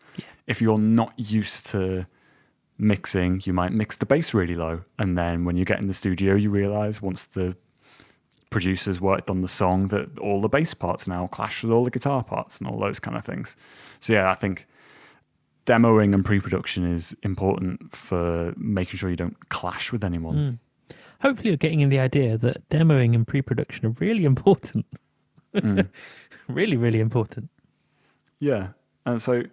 If 0.47 0.61
you're 0.61 0.77
not 0.79 1.13
used 1.17 1.65
to 1.67 2.05
mixing, 2.77 3.41
you 3.45 3.53
might 3.53 3.71
mix 3.71 3.97
the 3.97 4.05
bass 4.05 4.33
really 4.33 4.55
low. 4.55 4.81
And 4.99 5.17
then 5.17 5.45
when 5.45 5.57
you 5.57 5.65
get 5.65 5.79
in 5.79 5.87
the 5.87 5.93
studio, 5.93 6.35
you 6.35 6.49
realize 6.49 7.01
once 7.01 7.23
the 7.23 7.55
producers 8.49 9.01
worked 9.01 9.29
on 9.29 9.41
the 9.41 9.47
song 9.47 9.87
that 9.87 10.19
all 10.19 10.39
the 10.39 10.47
bass 10.47 10.73
parts 10.73 11.07
now 11.07 11.27
clash 11.27 11.63
with 11.63 11.71
all 11.71 11.83
the 11.83 11.91
guitar 11.91 12.23
parts 12.23 12.59
and 12.59 12.67
all 12.69 12.79
those 12.79 12.99
kind 12.99 13.17
of 13.17 13.25
things. 13.25 13.55
So 13.99 14.13
yeah, 14.13 14.29
I 14.29 14.35
think 14.35 14.67
demoing 15.65 16.13
and 16.13 16.23
pre-production 16.23 16.85
is 16.85 17.15
important 17.23 17.95
for 17.95 18.53
making 18.57 18.97
sure 18.97 19.09
you 19.09 19.15
don't 19.15 19.49
clash 19.49 19.91
with 19.91 20.03
anyone. 20.03 20.59
Hmm. 20.89 20.95
Hopefully, 21.21 21.49
you're 21.49 21.57
getting 21.57 21.79
in 21.79 21.89
the 21.89 21.99
idea 21.99 22.37
that 22.37 22.67
demoing 22.69 23.15
and 23.15 23.25
pre-production 23.25 23.85
are 23.85 23.95
really 23.99 24.25
important. 24.33 24.85
Hmm. 25.57 25.81
really, 26.47 26.77
really 26.77 26.99
important. 26.99 27.49
Yeah. 28.39 28.69
And 29.05 29.21
so 29.21 29.43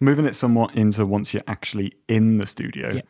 moving 0.00 0.26
it 0.26 0.34
somewhat 0.34 0.74
into 0.74 1.06
once 1.06 1.32
you're 1.32 1.42
actually 1.46 1.94
in 2.08 2.38
the 2.38 2.46
studio, 2.46 2.94
Yeah. 2.94 3.02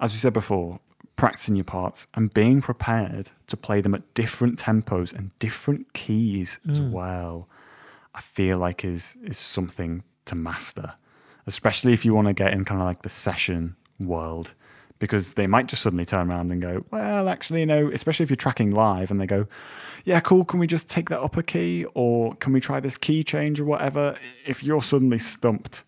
as 0.00 0.12
you 0.12 0.18
said 0.18 0.32
before, 0.32 0.80
practicing 1.16 1.56
your 1.56 1.64
parts 1.64 2.06
and 2.14 2.32
being 2.32 2.60
prepared 2.60 3.30
to 3.46 3.56
play 3.56 3.80
them 3.80 3.94
at 3.94 4.14
different 4.14 4.58
tempos 4.58 5.14
and 5.16 5.36
different 5.38 5.92
keys 5.94 6.58
as 6.68 6.80
mm. 6.80 6.90
well, 6.90 7.48
I 8.14 8.20
feel 8.20 8.58
like 8.58 8.84
is 8.84 9.16
is 9.22 9.38
something 9.38 10.02
to 10.26 10.34
master, 10.34 10.94
especially 11.46 11.92
if 11.92 12.04
you 12.04 12.14
want 12.14 12.28
to 12.28 12.34
get 12.34 12.52
in 12.52 12.64
kind 12.64 12.80
of 12.80 12.86
like 12.86 13.02
the 13.02 13.08
session 13.08 13.76
world, 13.98 14.54
because 14.98 15.34
they 15.34 15.46
might 15.46 15.66
just 15.66 15.82
suddenly 15.82 16.04
turn 16.04 16.30
around 16.30 16.50
and 16.50 16.60
go, 16.62 16.84
well, 16.90 17.28
actually, 17.28 17.64
no, 17.64 17.90
especially 17.90 18.24
if 18.24 18.30
you're 18.30 18.36
tracking 18.36 18.70
live 18.70 19.10
and 19.10 19.20
they 19.20 19.26
go, 19.26 19.46
yeah, 20.04 20.20
cool, 20.20 20.44
can 20.44 20.60
we 20.60 20.66
just 20.66 20.88
take 20.88 21.08
that 21.10 21.20
upper 21.20 21.42
key 21.42 21.84
or 21.94 22.34
can 22.36 22.52
we 22.52 22.60
try 22.60 22.80
this 22.80 22.96
key 22.96 23.24
change 23.24 23.60
or 23.60 23.64
whatever? 23.64 24.16
If 24.46 24.62
you're 24.62 24.82
suddenly 24.82 25.18
stumped, 25.18 25.84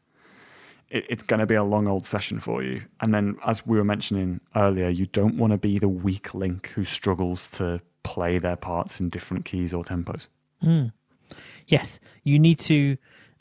it, 0.91 1.07
it's 1.09 1.23
going 1.23 1.41
to 1.41 1.47
be 1.47 1.55
a 1.55 1.65
long 1.65 1.87
old 1.89 2.05
session 2.05 2.41
for 2.41 2.63
you. 2.63 2.83
And 3.01 3.15
then, 3.15 3.37
as 3.47 3.67
we 3.67 3.79
were 3.79 3.85
mentioning 3.85 4.41
earlier, 4.57 4.89
you 4.89 5.07
don't 5.07 5.37
want 5.37 5.53
to 5.53 5.59
be 5.59 5.79
the 5.79 5.89
weak 5.89 6.35
link 6.35 6.69
who 6.69 6.85
struggles 6.85 7.51
to 7.53 7.81
play 8.03 8.39
their 8.39 8.57
parts 8.57 9.01
in 9.01 9.09
different 9.09 9.45
keys 9.45 9.73
or 9.73 9.85
tempos. 9.85 10.29
Yes, 11.67 12.01
you 12.25 12.39
need 12.39 12.59
to 12.61 12.97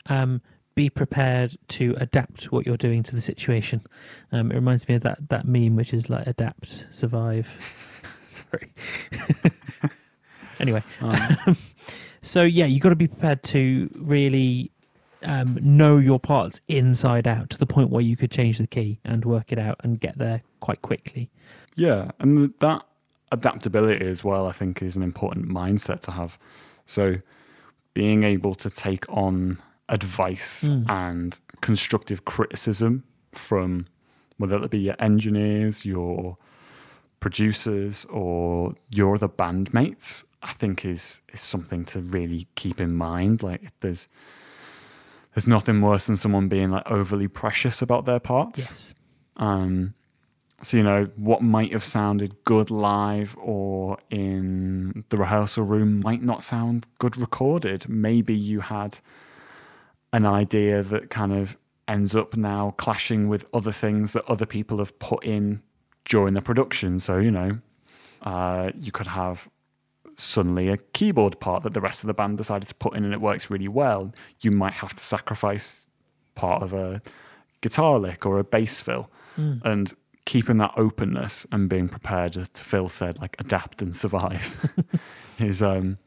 um, 0.06 0.42
be 0.78 0.88
prepared 0.88 1.56
to 1.66 1.96
adapt 1.98 2.52
what 2.52 2.64
you're 2.64 2.76
doing 2.76 3.02
to 3.02 3.12
the 3.12 3.20
situation. 3.20 3.82
Um, 4.30 4.52
it 4.52 4.54
reminds 4.54 4.88
me 4.88 4.94
of 4.94 5.02
that 5.02 5.28
that 5.28 5.44
meme, 5.44 5.74
which 5.74 5.92
is 5.92 6.08
like 6.08 6.24
adapt, 6.24 6.86
survive. 6.92 7.48
Sorry. 8.28 8.72
anyway, 10.60 10.84
Um, 11.00 11.56
so 12.22 12.44
yeah, 12.44 12.66
you 12.66 12.78
got 12.78 12.90
to 12.90 12.94
be 12.94 13.08
prepared 13.08 13.42
to 13.54 13.90
really 13.96 14.70
um, 15.24 15.58
know 15.60 15.96
your 15.96 16.20
parts 16.20 16.60
inside 16.68 17.26
out 17.26 17.50
to 17.50 17.58
the 17.58 17.66
point 17.66 17.90
where 17.90 18.02
you 18.02 18.16
could 18.16 18.30
change 18.30 18.58
the 18.58 18.68
key 18.68 19.00
and 19.04 19.24
work 19.24 19.50
it 19.50 19.58
out 19.58 19.80
and 19.82 19.98
get 19.98 20.16
there 20.16 20.42
quite 20.60 20.80
quickly. 20.80 21.28
Yeah, 21.74 22.12
and 22.20 22.54
that 22.60 22.86
adaptability 23.32 24.06
as 24.06 24.22
well, 24.22 24.46
I 24.46 24.52
think, 24.52 24.80
is 24.80 24.94
an 24.94 25.02
important 25.02 25.48
mindset 25.48 25.98
to 26.02 26.12
have. 26.12 26.38
So, 26.86 27.16
being 27.94 28.22
able 28.22 28.54
to 28.54 28.70
take 28.70 29.04
on 29.08 29.58
advice 29.88 30.68
and 30.88 31.40
constructive 31.60 32.24
criticism 32.24 33.04
from 33.32 33.86
whether 34.36 34.62
it 34.62 34.70
be 34.70 34.78
your 34.78 34.96
engineers, 34.98 35.84
your 35.84 36.36
producers, 37.20 38.04
or 38.06 38.74
your 38.90 39.16
other 39.16 39.28
bandmates, 39.28 40.24
I 40.42 40.52
think 40.52 40.84
is 40.84 41.20
is 41.32 41.40
something 41.40 41.84
to 41.86 42.00
really 42.00 42.46
keep 42.54 42.80
in 42.80 42.94
mind. 42.94 43.42
Like, 43.42 43.72
there's 43.80 44.08
there's 45.34 45.46
nothing 45.46 45.80
worse 45.80 46.06
than 46.06 46.16
someone 46.16 46.48
being 46.48 46.70
like 46.70 46.90
overly 46.90 47.28
precious 47.28 47.82
about 47.82 48.04
their 48.04 48.20
parts. 48.20 48.58
Yes. 48.58 48.94
Um, 49.36 49.94
so 50.62 50.76
you 50.76 50.82
know 50.82 51.08
what 51.16 51.42
might 51.42 51.72
have 51.72 51.84
sounded 51.84 52.44
good 52.44 52.70
live 52.70 53.36
or 53.40 53.98
in 54.10 55.04
the 55.10 55.16
rehearsal 55.16 55.64
room 55.64 56.00
might 56.00 56.22
not 56.22 56.42
sound 56.42 56.86
good 56.98 57.16
recorded. 57.16 57.88
Maybe 57.88 58.34
you 58.34 58.60
had 58.60 58.98
an 60.12 60.26
idea 60.26 60.82
that 60.82 61.10
kind 61.10 61.32
of 61.32 61.56
ends 61.86 62.14
up 62.14 62.36
now 62.36 62.74
clashing 62.76 63.28
with 63.28 63.46
other 63.52 63.72
things 63.72 64.12
that 64.12 64.24
other 64.26 64.46
people 64.46 64.78
have 64.78 64.98
put 64.98 65.24
in 65.24 65.62
during 66.04 66.34
the 66.34 66.42
production. 66.42 66.98
So 66.98 67.18
you 67.18 67.30
know, 67.30 67.58
uh, 68.22 68.70
you 68.78 68.92
could 68.92 69.08
have 69.08 69.48
suddenly 70.16 70.68
a 70.68 70.76
keyboard 70.76 71.38
part 71.38 71.62
that 71.62 71.74
the 71.74 71.80
rest 71.80 72.02
of 72.02 72.08
the 72.08 72.14
band 72.14 72.36
decided 72.36 72.68
to 72.68 72.74
put 72.74 72.96
in 72.96 73.04
and 73.04 73.14
it 73.14 73.20
works 73.20 73.50
really 73.50 73.68
well. 73.68 74.12
You 74.40 74.50
might 74.50 74.74
have 74.74 74.94
to 74.94 75.02
sacrifice 75.02 75.88
part 76.34 76.62
of 76.62 76.74
a 76.74 77.00
guitar 77.60 77.98
lick 77.98 78.26
or 78.26 78.38
a 78.38 78.44
bass 78.44 78.80
fill 78.80 79.10
and 79.64 79.94
keeping 80.24 80.58
that 80.58 80.72
openness 80.76 81.46
and 81.52 81.68
being 81.68 81.88
prepared 81.88 82.36
as 82.36 82.48
to 82.50 82.64
Phil 82.64 82.88
said 82.88 83.18
like 83.20 83.36
adapt 83.38 83.80
and 83.80 83.94
survive 83.96 84.58
is 85.38 85.62
um 85.62 85.98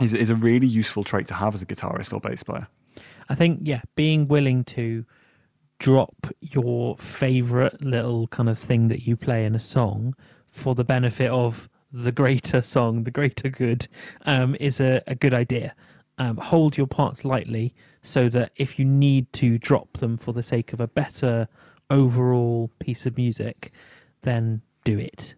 is, 0.00 0.12
is 0.12 0.30
a 0.30 0.34
really 0.34 0.66
useful 0.66 1.04
trait 1.04 1.26
to 1.28 1.34
have 1.34 1.54
as 1.54 1.62
a 1.62 1.66
guitarist 1.66 2.12
or 2.12 2.20
bass 2.20 2.42
player 2.42 2.66
I 3.28 3.34
think 3.34 3.60
yeah, 3.64 3.82
being 3.94 4.28
willing 4.28 4.64
to 4.64 5.04
drop 5.78 6.28
your 6.40 6.96
favorite 6.96 7.82
little 7.82 8.28
kind 8.28 8.48
of 8.48 8.58
thing 8.58 8.88
that 8.88 9.06
you 9.06 9.16
play 9.16 9.44
in 9.44 9.54
a 9.54 9.60
song 9.60 10.14
for 10.48 10.74
the 10.74 10.84
benefit 10.84 11.30
of 11.30 11.68
the 11.92 12.12
greater 12.12 12.62
song, 12.62 13.04
the 13.04 13.10
greater 13.10 13.48
good, 13.48 13.88
um, 14.24 14.56
is 14.58 14.80
a, 14.80 15.02
a 15.06 15.14
good 15.14 15.34
idea. 15.34 15.74
Um, 16.18 16.38
hold 16.38 16.78
your 16.78 16.86
parts 16.86 17.24
lightly 17.24 17.74
so 18.02 18.30
that 18.30 18.52
if 18.56 18.78
you 18.78 18.84
need 18.86 19.30
to 19.34 19.58
drop 19.58 19.98
them 19.98 20.16
for 20.16 20.32
the 20.32 20.42
sake 20.42 20.72
of 20.72 20.80
a 20.80 20.88
better 20.88 21.48
overall 21.90 22.70
piece 22.78 23.04
of 23.04 23.18
music, 23.18 23.70
then 24.22 24.62
do 24.84 24.98
it 24.98 25.34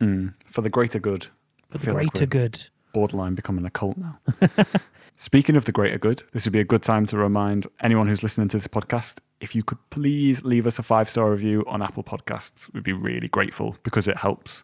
mm. 0.00 0.34
for 0.46 0.62
the 0.62 0.70
greater 0.70 0.98
good 0.98 1.24
for 1.70 1.78
the 1.78 1.78
feel 1.78 1.94
like 1.94 2.10
greater 2.10 2.26
good. 2.26 2.68
Borderline 2.96 3.34
becoming 3.34 3.66
a 3.66 3.70
cult 3.70 3.96
now 3.96 4.18
speaking 5.16 5.56
of 5.56 5.64
the 5.64 5.72
greater 5.72 5.98
good 5.98 6.22
this 6.32 6.46
would 6.46 6.52
be 6.52 6.60
a 6.60 6.70
good 6.72 6.82
time 6.82 7.04
to 7.06 7.16
remind 7.16 7.66
anyone 7.80 8.06
who's 8.08 8.22
listening 8.22 8.48
to 8.48 8.56
this 8.56 8.68
podcast 8.68 9.18
if 9.40 9.54
you 9.54 9.62
could 9.62 9.78
please 9.90 10.42
leave 10.44 10.66
us 10.66 10.78
a 10.78 10.82
five 10.82 11.08
star 11.10 11.30
review 11.30 11.64
on 11.66 11.82
apple 11.82 12.04
podcasts 12.04 12.72
we'd 12.72 12.84
be 12.84 12.92
really 13.08 13.28
grateful 13.28 13.76
because 13.82 14.08
it 14.08 14.16
helps 14.16 14.62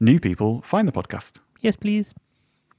new 0.00 0.18
people 0.18 0.62
find 0.62 0.88
the 0.88 0.92
podcast 0.92 1.38
Yes, 1.60 1.76
please. 1.76 2.14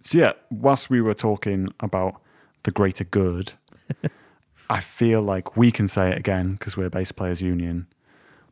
So 0.02 0.18
yeah, 0.18 0.34
whilst 0.50 0.90
we 0.90 1.02
were 1.02 1.14
talking 1.14 1.74
about 1.80 2.22
the 2.64 2.72
greater 2.72 3.04
good, 3.04 3.54
I 4.70 4.80
feel 4.80 5.22
like 5.22 5.58
we 5.58 5.72
can 5.72 5.88
say 5.88 6.12
it 6.12 6.18
again 6.18 6.54
because 6.54 6.78
we're 6.78 6.90
bass 6.90 7.12
players 7.12 7.42
union, 7.42 7.88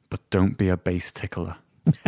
but 0.10 0.19
don't 0.30 0.58
be 0.58 0.69
a 0.69 0.78
bass 0.78 1.12
tickler. 1.12 1.56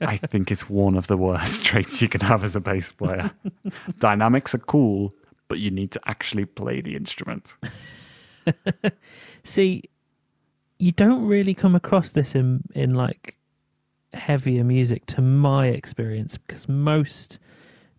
I 0.00 0.16
think 0.16 0.50
it's 0.50 0.68
one 0.68 0.96
of 0.96 1.06
the 1.06 1.16
worst 1.16 1.64
traits 1.68 2.00
you 2.02 2.08
can 2.08 2.20
have 2.22 2.44
as 2.44 2.54
a 2.56 2.60
bass 2.60 2.92
player. 2.92 3.30
Dynamics 3.98 4.54
are 4.54 4.58
cool, 4.58 5.12
but 5.48 5.58
you 5.58 5.70
need 5.70 5.90
to 5.92 6.00
actually 6.06 6.44
play 6.44 6.80
the 6.80 6.96
instrument. 6.96 7.56
See, 9.44 9.84
you 10.78 10.92
don't 10.92 11.26
really 11.26 11.54
come 11.54 11.74
across 11.74 12.10
this 12.12 12.34
in 12.34 12.62
in 12.74 12.94
like 12.94 13.36
heavier 14.14 14.64
music, 14.64 15.04
to 15.06 15.20
my 15.20 15.66
experience, 15.66 16.38
because 16.38 16.68
most 16.68 17.38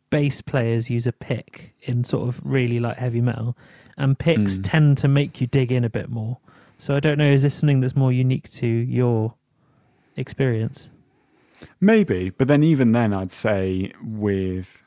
bass 0.10 0.42
players 0.42 0.90
use 0.90 1.06
a 1.06 1.12
pick 1.12 1.76
in 1.82 2.04
sort 2.04 2.28
of 2.28 2.42
really 2.44 2.80
like 2.80 2.98
heavy 2.98 3.22
metal, 3.22 3.56
and 3.98 4.18
picks 4.18 4.58
Mm. 4.58 4.62
tend 4.64 4.98
to 5.00 5.08
make 5.08 5.40
you 5.40 5.48
dig 5.48 5.72
in 5.72 5.84
a 5.84 5.90
bit 5.90 6.10
more. 6.10 6.40
So 6.78 6.96
I 6.96 7.00
don't 7.00 7.18
know, 7.18 7.30
is 7.32 7.44
this 7.44 7.56
something 7.56 7.82
that's 7.82 7.96
more 7.96 8.12
unique 8.12 8.50
to 8.54 8.66
your 8.68 9.36
experience? 10.16 10.90
Maybe, 11.80 12.30
but 12.30 12.48
then 12.48 12.64
even 12.64 12.92
then, 12.92 13.14
I'd 13.14 13.32
say 13.32 13.92
with 14.04 14.84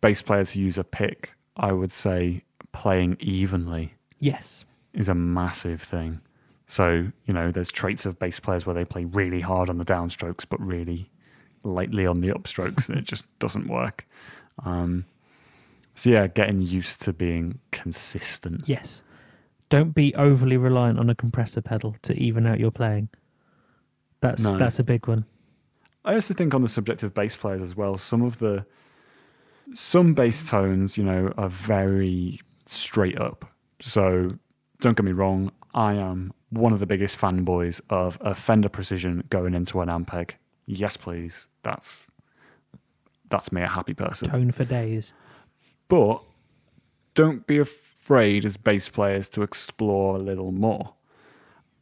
bass 0.00 0.22
players 0.22 0.50
who 0.50 0.60
use 0.60 0.78
a 0.78 0.84
pick, 0.84 1.34
I 1.56 1.72
would 1.72 1.92
say 1.92 2.44
playing 2.72 3.16
evenly 3.20 3.94
Yes. 4.18 4.64
is 4.94 5.08
a 5.08 5.14
massive 5.14 5.80
thing. 5.82 6.20
So, 6.66 7.12
you 7.26 7.34
know, 7.34 7.50
there's 7.50 7.70
traits 7.70 8.06
of 8.06 8.18
bass 8.18 8.40
players 8.40 8.64
where 8.64 8.74
they 8.74 8.84
play 8.84 9.04
really 9.04 9.40
hard 9.40 9.68
on 9.68 9.78
the 9.78 9.84
downstrokes, 9.84 10.46
but 10.48 10.58
really 10.60 11.10
lightly 11.64 12.06
on 12.06 12.20
the 12.22 12.28
upstrokes, 12.28 12.88
and 12.88 12.98
it 12.98 13.04
just 13.04 13.24
doesn't 13.38 13.68
work. 13.68 14.06
Um, 14.64 15.04
so, 15.94 16.10
yeah, 16.10 16.26
getting 16.28 16.62
used 16.62 17.02
to 17.02 17.12
being 17.12 17.58
consistent. 17.70 18.62
Yes. 18.66 19.02
Don't 19.68 19.94
be 19.94 20.14
overly 20.14 20.56
reliant 20.56 20.98
on 20.98 21.08
a 21.10 21.14
compressor 21.14 21.60
pedal 21.60 21.96
to 22.02 22.14
even 22.14 22.46
out 22.46 22.58
your 22.58 22.70
playing. 22.70 23.08
That's 24.20 24.42
No. 24.42 24.56
that's 24.56 24.78
a 24.78 24.84
big 24.84 25.06
one. 25.08 25.24
I 26.04 26.14
also 26.14 26.34
think 26.34 26.54
on 26.54 26.62
the 26.62 26.68
subject 26.68 27.02
of 27.02 27.14
bass 27.14 27.36
players 27.36 27.62
as 27.62 27.76
well, 27.76 27.96
some 27.96 28.22
of 28.22 28.38
the 28.38 28.66
some 29.72 30.14
bass 30.14 30.48
tones, 30.48 30.98
you 30.98 31.04
know, 31.04 31.32
are 31.36 31.48
very 31.48 32.40
straight 32.66 33.18
up. 33.20 33.44
So 33.80 34.36
don't 34.80 34.96
get 34.96 35.04
me 35.04 35.12
wrong, 35.12 35.52
I 35.74 35.94
am 35.94 36.32
one 36.50 36.72
of 36.72 36.80
the 36.80 36.86
biggest 36.86 37.18
fanboys 37.18 37.80
of 37.88 38.18
a 38.20 38.34
Fender 38.34 38.68
Precision 38.68 39.24
going 39.30 39.54
into 39.54 39.80
an 39.80 39.88
Ampeg. 39.88 40.32
Yes, 40.66 40.96
please. 40.96 41.46
That's 41.62 42.10
that's 43.30 43.50
me 43.52 43.62
a 43.62 43.68
happy 43.68 43.94
person. 43.94 44.28
Tone 44.28 44.50
for 44.50 44.64
days. 44.64 45.12
But 45.88 46.22
don't 47.14 47.46
be 47.46 47.58
afraid 47.58 48.44
as 48.44 48.56
bass 48.56 48.88
players 48.88 49.28
to 49.28 49.42
explore 49.42 50.16
a 50.16 50.18
little 50.18 50.52
more. 50.52 50.94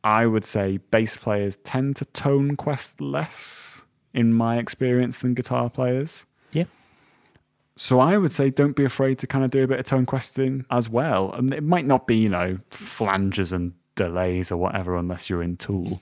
I 0.02 0.26
would 0.26 0.44
say 0.44 0.78
bass 0.78 1.16
players 1.16 1.56
tend 1.56 1.96
to 1.96 2.04
tone 2.04 2.56
quest 2.56 3.00
less 3.00 3.84
in 4.12 4.32
my 4.32 4.58
experience 4.58 5.18
than 5.18 5.34
guitar 5.34 5.70
players. 5.70 6.26
Yeah. 6.52 6.64
So 7.76 8.00
I 8.00 8.16
would 8.16 8.30
say 8.30 8.50
don't 8.50 8.76
be 8.76 8.84
afraid 8.84 9.18
to 9.20 9.26
kind 9.26 9.44
of 9.44 9.50
do 9.50 9.62
a 9.62 9.66
bit 9.66 9.80
of 9.80 9.86
tone 9.86 10.06
questing 10.06 10.64
as 10.70 10.88
well. 10.88 11.32
And 11.32 11.54
it 11.54 11.62
might 11.62 11.86
not 11.86 12.06
be, 12.06 12.16
you 12.16 12.28
know, 12.28 12.58
flanges 12.70 13.52
and 13.52 13.72
delays 13.94 14.50
or 14.50 14.56
whatever 14.56 14.96
unless 14.96 15.30
you're 15.30 15.42
in 15.42 15.56
Tool. 15.56 16.00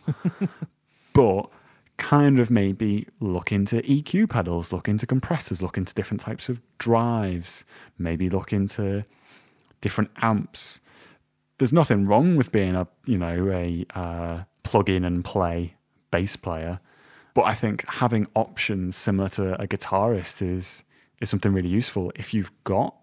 but 1.13 1.51
kind 1.99 2.39
of 2.39 2.51
maybe 2.51 3.07
look 3.21 3.53
into 3.53 3.77
EQ 3.83 4.31
pedals, 4.31 4.73
look 4.73 4.89
into 4.89 5.07
compressors, 5.07 5.61
look 5.61 5.77
into 5.77 5.93
different 5.93 6.21
types 6.21 6.49
of 6.49 6.61
drives, 6.79 7.65
maybe 7.99 8.31
look 8.31 8.53
into 8.53 9.05
different 9.81 10.11
amps. 10.23 10.81
There's 11.59 11.73
nothing 11.73 12.07
wrong 12.07 12.37
with 12.37 12.53
being 12.53 12.77
a, 12.77 12.87
you 13.05 13.19
know, 13.19 13.51
a 13.51 13.85
uh, 13.95 14.43
plug 14.63 14.89
in 14.89 15.05
and 15.05 15.25
play 15.25 15.75
bass 16.11 16.37
player. 16.37 16.81
But 17.39 17.45
I 17.45 17.55
think 17.55 17.87
having 17.87 18.27
options 18.35 18.97
similar 18.97 19.29
to 19.29 19.55
a 19.63 19.69
guitarist 19.69 20.43
is 20.43 20.83
is 21.21 21.31
something 21.31 21.53
really 21.53 21.69
useful 21.69 22.11
if 22.17 22.35
you've 22.35 22.51
got 22.65 22.97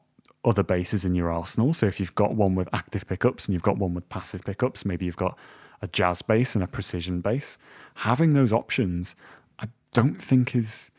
other 0.43 0.61
basses 0.61 1.05
in 1.05 1.15
your 1.15 1.31
arsenal. 1.31 1.73
So 1.73 1.85
if 1.85 2.01
you've 2.01 2.15
got 2.15 2.35
one 2.35 2.53
with 2.53 2.67
active 2.73 3.07
pickups 3.07 3.45
and 3.45 3.53
you've 3.53 3.63
got 3.63 3.77
one 3.77 3.93
with 3.93 4.09
passive 4.09 4.43
pickups, 4.43 4.83
maybe 4.83 5.05
you've 5.05 5.15
got 5.15 5.37
a 5.81 5.87
jazz 5.87 6.21
bass 6.21 6.53
and 6.53 6.61
a 6.65 6.67
precision 6.67 7.21
bass. 7.21 7.57
Having 7.93 8.33
those 8.33 8.51
options, 8.51 9.15
I 9.57 9.69
don't 9.93 10.21
think 10.21 10.53
is 10.53 10.91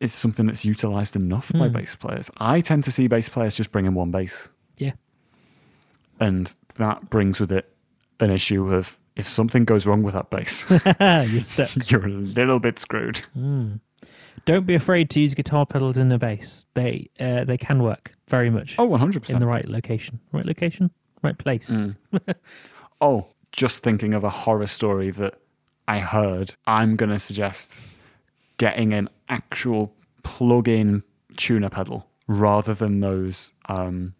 is 0.00 0.14
something 0.14 0.46
that's 0.46 0.64
utilized 0.64 1.14
enough 1.14 1.52
by 1.52 1.66
hmm. 1.66 1.74
bass 1.74 1.94
players. 1.94 2.30
I 2.38 2.62
tend 2.62 2.84
to 2.84 2.90
see 2.90 3.06
bass 3.06 3.28
players 3.28 3.54
just 3.54 3.70
bring 3.70 3.84
in 3.84 3.92
one 3.92 4.10
bass, 4.10 4.48
Yeah. 4.78 4.92
and 6.18 6.56
that 6.76 7.10
brings 7.10 7.38
with 7.38 7.52
it 7.52 7.70
an 8.18 8.30
issue 8.30 8.74
of 8.74 8.96
if 9.20 9.28
something 9.28 9.64
goes 9.64 9.86
wrong 9.86 10.02
with 10.02 10.14
that 10.14 10.30
bass, 10.30 10.66
You're 11.60 11.68
you're 11.86 12.06
a 12.06 12.20
little 12.20 12.58
bit 12.58 12.78
screwed. 12.78 13.22
Don't 14.46 14.66
be 14.66 14.74
afraid 14.74 15.10
to 15.10 15.20
use 15.20 15.34
guitar 15.34 15.66
pedals 15.66 15.96
in 15.98 16.08
the 16.08 16.18
bass. 16.18 16.66
They 16.74 17.10
uh, 17.20 17.44
they 17.44 17.58
can 17.58 17.82
work 17.82 18.12
very 18.28 18.50
much 18.50 18.76
Oh, 18.78 18.88
100%. 18.88 19.30
in 19.30 19.38
the 19.40 19.46
right 19.46 19.68
location. 19.68 20.18
Right 20.32 20.46
location, 20.46 20.90
right 21.22 21.36
place. 21.38 21.70
Oh, 23.02 23.28
just 23.52 23.82
thinking 23.82 24.12
of 24.12 24.24
a 24.24 24.30
horror 24.30 24.66
story 24.66 25.10
that 25.12 25.34
I 25.88 26.00
heard. 26.00 26.54
I'm 26.66 26.96
going 26.96 27.08
to 27.10 27.18
suggest 27.18 27.78
getting 28.58 28.92
an 28.92 29.08
actual 29.30 29.94
plug-in 30.22 31.02
tuner 31.36 31.70
pedal 31.70 32.06
rather 32.26 32.74
than 32.74 33.00
those. 33.00 33.52
Um, 33.70 34.14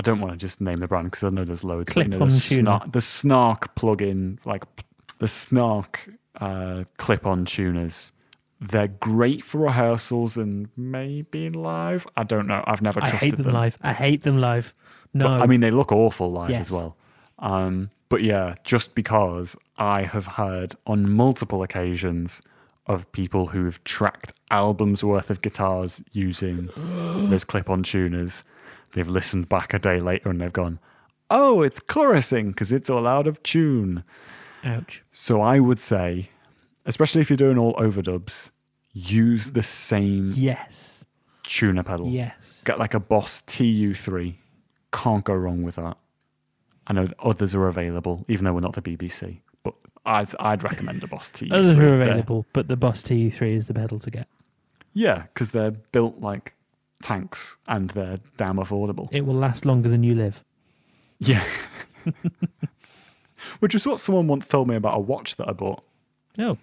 I 0.00 0.02
don't 0.02 0.18
want 0.18 0.32
to 0.32 0.38
just 0.38 0.62
name 0.62 0.80
the 0.80 0.88
brand 0.88 1.08
because 1.10 1.24
I 1.24 1.28
know 1.28 1.44
there's 1.44 1.62
loads. 1.62 1.92
but, 1.92 2.06
you 2.06 2.08
know, 2.18 2.18
the, 2.20 2.30
tuner. 2.30 2.62
snark, 2.62 2.92
the 2.92 3.00
Snark 3.02 3.74
plug-in, 3.74 4.38
like 4.46 4.64
the 5.18 5.28
Snark 5.28 6.08
uh, 6.40 6.84
clip-on 6.96 7.44
tuners. 7.44 8.10
They're 8.62 8.88
great 8.88 9.44
for 9.44 9.58
rehearsals 9.58 10.38
and 10.38 10.70
maybe 10.74 11.44
in 11.44 11.52
live. 11.52 12.06
I 12.16 12.22
don't 12.22 12.46
know. 12.46 12.64
I've 12.66 12.80
never 12.80 13.02
I 13.02 13.10
trusted 13.10 13.34
hate 13.34 13.36
them, 13.44 13.52
live. 13.52 13.76
I 13.82 13.92
hate 13.92 14.22
them 14.22 14.40
live. 14.40 14.72
No, 15.12 15.28
but, 15.28 15.42
I 15.42 15.46
mean, 15.46 15.60
they 15.60 15.70
look 15.70 15.92
awful 15.92 16.32
live 16.32 16.48
Yes. 16.48 16.68
as 16.68 16.72
well. 16.72 16.96
Um, 17.38 17.90
but 18.08 18.22
yeah, 18.22 18.54
just 18.64 18.94
because 18.94 19.54
I 19.76 20.04
have 20.04 20.24
heard 20.26 20.76
on 20.86 21.10
multiple 21.10 21.62
occasions 21.62 22.40
of 22.86 23.10
people 23.12 23.48
who've 23.48 23.82
tracked 23.84 24.32
albums 24.50 25.04
worth 25.04 25.28
of 25.28 25.42
guitars 25.42 26.02
using 26.12 26.70
those 26.76 27.44
clip-on 27.44 27.82
tuners, 27.82 28.44
they've 28.92 29.08
listened 29.08 29.48
back 29.48 29.72
a 29.74 29.78
day 29.78 30.00
later 30.00 30.30
and 30.30 30.40
they've 30.40 30.52
gone, 30.52 30.78
"Oh, 31.30 31.62
it's 31.62 31.80
chorusing 31.80 32.48
because 32.48 32.72
it's 32.72 32.90
all 32.90 33.06
out 33.06 33.26
of 33.26 33.42
tune." 33.42 34.04
ouch. 34.64 35.02
So 35.12 35.40
I 35.40 35.58
would 35.60 35.78
say, 35.78 36.30
especially 36.84 37.20
if 37.22 37.30
you're 37.30 37.36
doing 37.36 37.56
all 37.58 37.74
overdubs, 37.74 38.50
use 38.92 39.50
the 39.50 39.62
same 39.62 40.32
Yes, 40.36 41.06
tuner 41.42 41.82
pedal. 41.82 42.08
yes. 42.08 42.62
Get 42.66 42.78
like 42.78 42.92
a 42.94 43.00
Boss 43.00 43.40
TU3. 43.42 44.34
Can't 44.92 45.24
go 45.24 45.34
wrong 45.34 45.62
with 45.62 45.76
that. 45.76 45.96
I 46.86 46.92
know 46.92 47.08
others 47.20 47.54
are 47.54 47.68
available, 47.68 48.24
even 48.28 48.44
though 48.44 48.52
we're 48.52 48.60
not 48.60 48.74
the 48.74 48.82
BBC. 48.82 49.40
But 49.62 49.74
I'd 50.04 50.28
I'd 50.40 50.62
recommend 50.64 51.02
a 51.04 51.06
Boss 51.06 51.30
TU3. 51.30 51.52
Others 51.52 51.78
are 51.78 51.94
available, 52.02 52.46
but 52.52 52.66
the 52.68 52.76
Boss 52.76 53.02
TU3 53.02 53.56
is 53.56 53.66
the 53.68 53.74
pedal 53.74 53.98
to 54.00 54.10
get. 54.10 54.26
Yeah, 54.92 55.22
because 55.32 55.52
they're 55.52 55.70
built 55.70 56.20
like 56.20 56.54
tanks 57.02 57.56
and 57.68 57.90
they're 57.90 58.20
damn 58.36 58.56
affordable. 58.56 59.08
It 59.12 59.22
will 59.22 59.34
last 59.34 59.64
longer 59.64 59.88
than 59.88 60.02
you 60.02 60.14
live. 60.14 60.44
Yeah. 61.18 61.44
Which 63.60 63.74
is 63.74 63.86
what 63.86 63.98
someone 63.98 64.26
once 64.26 64.48
told 64.48 64.68
me 64.68 64.74
about 64.76 64.96
a 64.96 65.00
watch 65.00 65.36
that 65.36 65.48
I 65.48 65.52
bought. 65.52 65.82
Oh, 66.38 66.58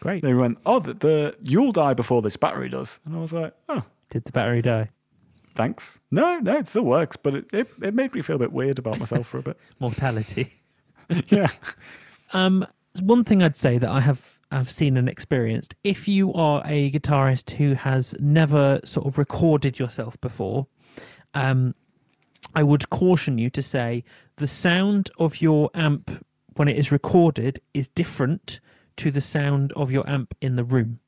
great. 0.00 0.22
They 0.22 0.34
went, 0.34 0.58
"Oh, 0.66 0.78
the, 0.80 0.94
the 0.94 1.36
you'll 1.42 1.72
die 1.72 1.94
before 1.94 2.22
this 2.22 2.36
battery 2.36 2.68
does," 2.68 3.00
and 3.04 3.16
I 3.16 3.20
was 3.20 3.32
like, 3.32 3.54
"Oh, 3.68 3.84
Did 4.10 4.24
the 4.24 4.32
battery 4.32 4.62
die? 4.62 4.90
thanks." 5.54 6.00
No, 6.10 6.38
no, 6.38 6.56
it 6.58 6.66
still 6.68 6.84
works, 6.84 7.16
but 7.16 7.34
it, 7.34 7.52
it, 7.52 7.68
it 7.82 7.94
made 7.94 8.14
me 8.14 8.22
feel 8.22 8.36
a 8.36 8.40
bit 8.40 8.52
weird 8.52 8.78
about 8.78 8.98
myself 8.98 9.26
for 9.26 9.38
a 9.38 9.42
bit. 9.42 9.58
Mortality. 9.78 10.54
yeah. 11.28 11.48
Um, 12.32 12.66
one 13.00 13.24
thing 13.24 13.42
I'd 13.42 13.56
say 13.56 13.78
that 13.78 13.90
I 13.90 14.00
have 14.00 14.33
I've 14.54 14.70
seen 14.70 14.96
and 14.96 15.08
experienced. 15.08 15.74
If 15.82 16.06
you 16.06 16.32
are 16.32 16.62
a 16.64 16.90
guitarist 16.90 17.50
who 17.50 17.74
has 17.74 18.14
never 18.20 18.80
sort 18.84 19.06
of 19.06 19.18
recorded 19.18 19.78
yourself 19.78 20.20
before, 20.20 20.66
um, 21.34 21.74
I 22.54 22.62
would 22.62 22.88
caution 22.88 23.38
you 23.38 23.50
to 23.50 23.62
say 23.62 24.04
the 24.36 24.46
sound 24.46 25.10
of 25.18 25.42
your 25.42 25.70
amp 25.74 26.24
when 26.54 26.68
it 26.68 26.78
is 26.78 26.92
recorded 26.92 27.60
is 27.74 27.88
different 27.88 28.60
to 28.96 29.10
the 29.10 29.20
sound 29.20 29.72
of 29.72 29.90
your 29.90 30.08
amp 30.08 30.34
in 30.40 30.54
the 30.54 30.64
room. 30.64 31.00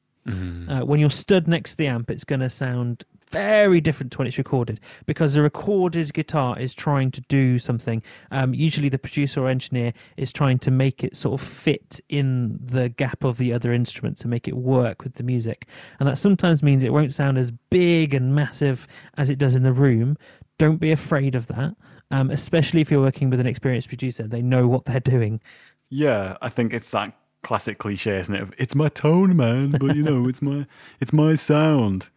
Uh, 0.69 0.85
when 0.85 0.99
you're 0.99 1.09
stood 1.09 1.47
next 1.47 1.73
to 1.73 1.77
the 1.77 1.87
amp, 1.87 2.11
it's 2.11 2.25
going 2.25 2.41
to 2.41 2.51
sound 2.51 3.05
very 3.31 3.81
different 3.81 4.13
to 4.13 4.19
when 4.19 4.27
it's 4.27 4.39
recorded 4.39 4.81
because 5.07 5.35
the 5.35 5.43
recorded 5.43 6.13
guitar 6.13 6.59
is 6.59 6.75
trying 6.75 7.11
to 7.13 7.21
do 7.23 7.59
something. 7.59 8.03
Um, 8.31 8.55
usually, 8.55 8.89
the 8.89 8.99
producer 8.99 9.43
or 9.43 9.49
engineer 9.49 9.93
is 10.17 10.33
trying 10.33 10.59
to 10.61 10.71
make 10.71 11.03
it 11.03 11.17
sort 11.17 11.41
of 11.41 11.47
fit 11.47 12.01
in 12.09 12.59
the 12.63 12.89
gap 12.89 13.25
of 13.25 13.39
the 13.39 13.53
other 13.53 13.73
instruments 13.73 14.23
and 14.23 14.31
make 14.31 14.47
it 14.49 14.57
work 14.57 15.03
with 15.03 15.15
the 15.15 15.23
music. 15.23 15.69
And 15.99 16.09
that 16.09 16.19
sometimes 16.19 16.63
means 16.63 16.85
it 16.85 16.93
won't 16.93 17.13
sound 17.13 17.39
as 17.39 17.51
big 17.51 18.15
and 18.15 18.35
massive 18.35 18.87
as 19.17 19.31
it 19.31 19.39
does 19.39 19.55
in 19.55 19.63
the 19.63 19.73
room. 19.73 20.17
Don't 20.59 20.79
be 20.79 20.93
afraid 20.93 21.35
of 21.35 21.49
that, 21.49 21.75
um, 22.11 22.31
especially 22.31 22.81
if 22.81 22.91
you're 22.91 23.03
working 23.03 23.29
with 23.29 23.41
an 23.41 23.47
experienced 23.47 23.89
producer. 23.89 24.27
They 24.27 24.43
know 24.43 24.67
what 24.69 24.87
they're 24.87 25.01
doing. 25.01 25.41
Yeah, 25.89 26.37
I 26.41 26.49
think 26.49 26.73
it's 26.73 26.91
that 26.93 27.13
classic 27.43 27.79
cliche, 27.79 28.19
isn't 28.19 28.35
it? 28.35 28.49
It's 28.59 28.75
my 28.75 28.89
tone, 28.89 29.37
man, 29.37 29.73
but 29.73 29.95
you 29.95 30.03
know, 30.03 30.29
it's 30.29 30.43
my 30.43 30.67
it's 31.01 31.13
my 31.13 31.35
sound. 31.35 32.09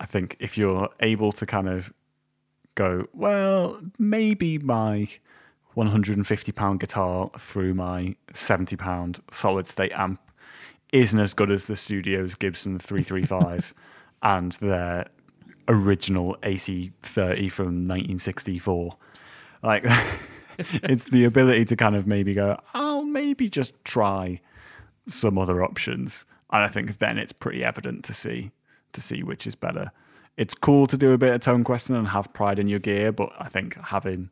I 0.00 0.06
think 0.06 0.36
if 0.38 0.58
you're 0.58 0.88
able 1.00 1.32
to 1.32 1.46
kind 1.46 1.68
of 1.68 1.92
go, 2.74 3.06
well, 3.12 3.80
maybe 3.98 4.58
my 4.58 5.08
150 5.74 6.52
pound 6.52 6.80
guitar 6.80 7.30
through 7.38 7.74
my 7.74 8.14
70 8.32 8.76
pound 8.76 9.20
solid 9.30 9.66
state 9.66 9.92
amp 9.92 10.20
isn't 10.92 11.18
as 11.18 11.34
good 11.34 11.50
as 11.50 11.66
the 11.66 11.76
studio's 11.76 12.34
Gibson 12.34 12.78
335 12.78 13.74
and 14.22 14.52
their 14.52 15.06
original 15.68 16.36
AC30 16.42 17.50
from 17.50 17.84
1964. 17.84 18.96
Like 19.62 19.84
it's 20.58 21.04
the 21.04 21.24
ability 21.24 21.64
to 21.66 21.76
kind 21.76 21.96
of 21.96 22.06
maybe 22.06 22.34
go, 22.34 22.58
I'll 22.72 23.04
maybe 23.04 23.48
just 23.48 23.72
try 23.84 24.40
some 25.06 25.38
other 25.38 25.62
options. 25.62 26.24
And 26.50 26.62
I 26.62 26.68
think 26.68 26.98
then 26.98 27.18
it's 27.18 27.32
pretty 27.32 27.64
evident 27.64 28.04
to 28.04 28.12
see 28.12 28.52
to 28.96 29.00
see 29.00 29.22
which 29.22 29.46
is 29.46 29.54
better. 29.54 29.92
It's 30.36 30.54
cool 30.54 30.86
to 30.88 30.96
do 30.96 31.12
a 31.12 31.18
bit 31.18 31.32
of 31.32 31.40
tone 31.40 31.64
questing 31.64 31.96
and 31.96 32.08
have 32.08 32.32
pride 32.32 32.58
in 32.58 32.68
your 32.68 32.78
gear, 32.78 33.12
but 33.12 33.30
I 33.38 33.48
think 33.48 33.76
having 33.76 34.30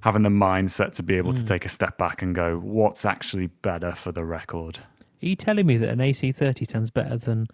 having 0.00 0.22
the 0.22 0.28
mindset 0.28 0.92
to 0.94 1.02
be 1.02 1.16
able 1.16 1.32
to 1.32 1.40
hmm. 1.40 1.46
take 1.46 1.64
a 1.64 1.68
step 1.68 1.98
back 1.98 2.22
and 2.22 2.34
go, 2.34 2.58
what's 2.58 3.04
actually 3.04 3.48
better 3.48 3.92
for 3.92 4.12
the 4.12 4.24
record? 4.24 4.78
Are 5.22 5.26
you 5.26 5.34
telling 5.34 5.66
me 5.66 5.76
that 5.78 5.88
an 5.88 5.98
AC30 5.98 6.70
sounds 6.70 6.90
better 6.90 7.16
than 7.16 7.48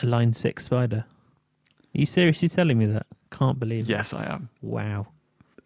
a 0.00 0.06
Line 0.06 0.32
6 0.32 0.64
Spider? 0.64 1.04
Are 1.06 1.98
you 1.98 2.06
seriously 2.06 2.48
telling 2.48 2.78
me 2.78 2.86
that? 2.86 3.06
Can't 3.32 3.58
believe 3.58 3.84
it. 3.84 3.92
Yes, 3.92 4.12
I 4.12 4.24
am. 4.26 4.50
Wow. 4.62 5.08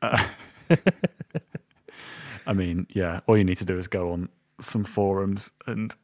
Uh, 0.01 0.25
I 2.47 2.53
mean, 2.55 2.87
yeah, 2.91 3.21
all 3.27 3.37
you 3.37 3.45
need 3.45 3.59
to 3.59 3.67
do 3.67 3.77
is 3.77 3.87
go 3.87 4.13
on 4.13 4.29
some 4.61 4.85
forums 4.85 5.51
and 5.67 5.95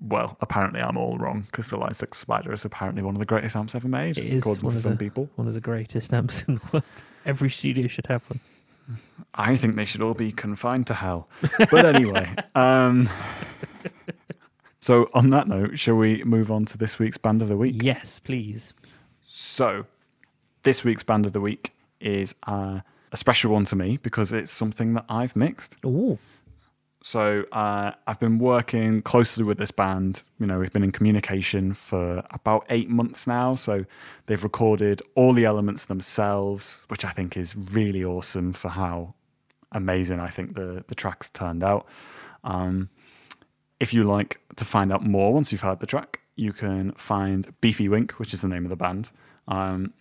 well, 0.00 0.36
apparently 0.40 0.80
I'm 0.80 0.96
all 0.96 1.18
wrong 1.18 1.42
because 1.42 1.68
the 1.68 1.76
Line 1.76 1.94
6 1.94 2.16
Spider 2.16 2.52
is 2.52 2.64
apparently 2.64 3.02
one 3.02 3.14
of 3.14 3.18
the 3.18 3.26
greatest 3.26 3.54
amps 3.56 3.74
ever 3.74 3.88
made, 3.88 4.16
It 4.18 4.26
is 4.26 4.42
according 4.42 4.64
one 4.64 4.72
to 4.72 4.76
of 4.78 4.82
some 4.82 4.92
the- 4.92 4.98
people. 4.98 5.28
One 5.36 5.46
of 5.48 5.54
the 5.54 5.60
greatest 5.60 6.12
amps 6.14 6.44
in 6.44 6.56
the 6.56 6.62
world. 6.72 6.84
Every 7.26 7.50
studio 7.50 7.86
should 7.86 8.06
have 8.06 8.22
one. 8.30 8.40
I 9.34 9.56
think 9.56 9.76
they 9.76 9.84
should 9.84 10.02
all 10.02 10.14
be 10.14 10.32
confined 10.32 10.86
to 10.88 10.94
hell. 10.94 11.28
But 11.70 11.84
anyway, 11.86 12.34
um, 12.56 13.08
so 14.80 15.10
on 15.12 15.30
that 15.30 15.46
note, 15.46 15.78
shall 15.78 15.94
we 15.96 16.24
move 16.24 16.50
on 16.50 16.64
to 16.66 16.78
this 16.78 16.98
week's 16.98 17.18
band 17.18 17.42
of 17.42 17.48
the 17.48 17.56
week? 17.56 17.82
Yes, 17.82 18.18
please. 18.18 18.72
So, 19.22 19.86
this 20.62 20.82
week's 20.82 21.02
band 21.02 21.26
of 21.26 21.32
the 21.34 21.40
week 21.40 21.72
is 22.00 22.34
uh, 22.46 22.80
a 23.12 23.16
special 23.16 23.52
one 23.52 23.64
to 23.66 23.76
me 23.76 23.98
because 24.02 24.32
it's 24.32 24.50
something 24.50 24.94
that 24.94 25.04
I've 25.08 25.36
mixed. 25.36 25.76
Oh, 25.84 26.18
So 27.02 27.44
uh, 27.52 27.92
I've 28.06 28.20
been 28.20 28.38
working 28.38 29.00
closely 29.02 29.42
with 29.42 29.56
this 29.58 29.70
band. 29.70 30.24
You 30.38 30.46
know, 30.46 30.58
we've 30.58 30.72
been 30.72 30.84
in 30.84 30.92
communication 30.92 31.72
for 31.72 32.22
about 32.30 32.66
eight 32.68 32.90
months 32.90 33.26
now. 33.26 33.54
So 33.54 33.86
they've 34.26 34.42
recorded 34.42 35.00
all 35.14 35.32
the 35.32 35.46
elements 35.46 35.86
themselves, 35.86 36.84
which 36.88 37.04
I 37.04 37.10
think 37.10 37.36
is 37.36 37.56
really 37.56 38.04
awesome 38.04 38.52
for 38.52 38.68
how 38.68 39.14
amazing 39.72 40.20
I 40.20 40.28
think 40.28 40.54
the 40.54 40.84
the 40.88 40.94
tracks 40.94 41.30
turned 41.30 41.62
out. 41.62 41.86
Um, 42.44 42.90
if 43.78 43.94
you 43.94 44.04
like 44.04 44.40
to 44.56 44.64
find 44.64 44.92
out 44.92 45.02
more 45.02 45.32
once 45.32 45.52
you've 45.52 45.62
heard 45.62 45.80
the 45.80 45.86
track, 45.86 46.20
you 46.36 46.52
can 46.52 46.92
find 46.92 47.54
Beefywink, 47.62 48.12
which 48.12 48.34
is 48.34 48.42
the 48.42 48.48
name 48.48 48.64
of 48.64 48.70
the 48.70 48.76
band, 48.76 49.10
um, 49.48 49.94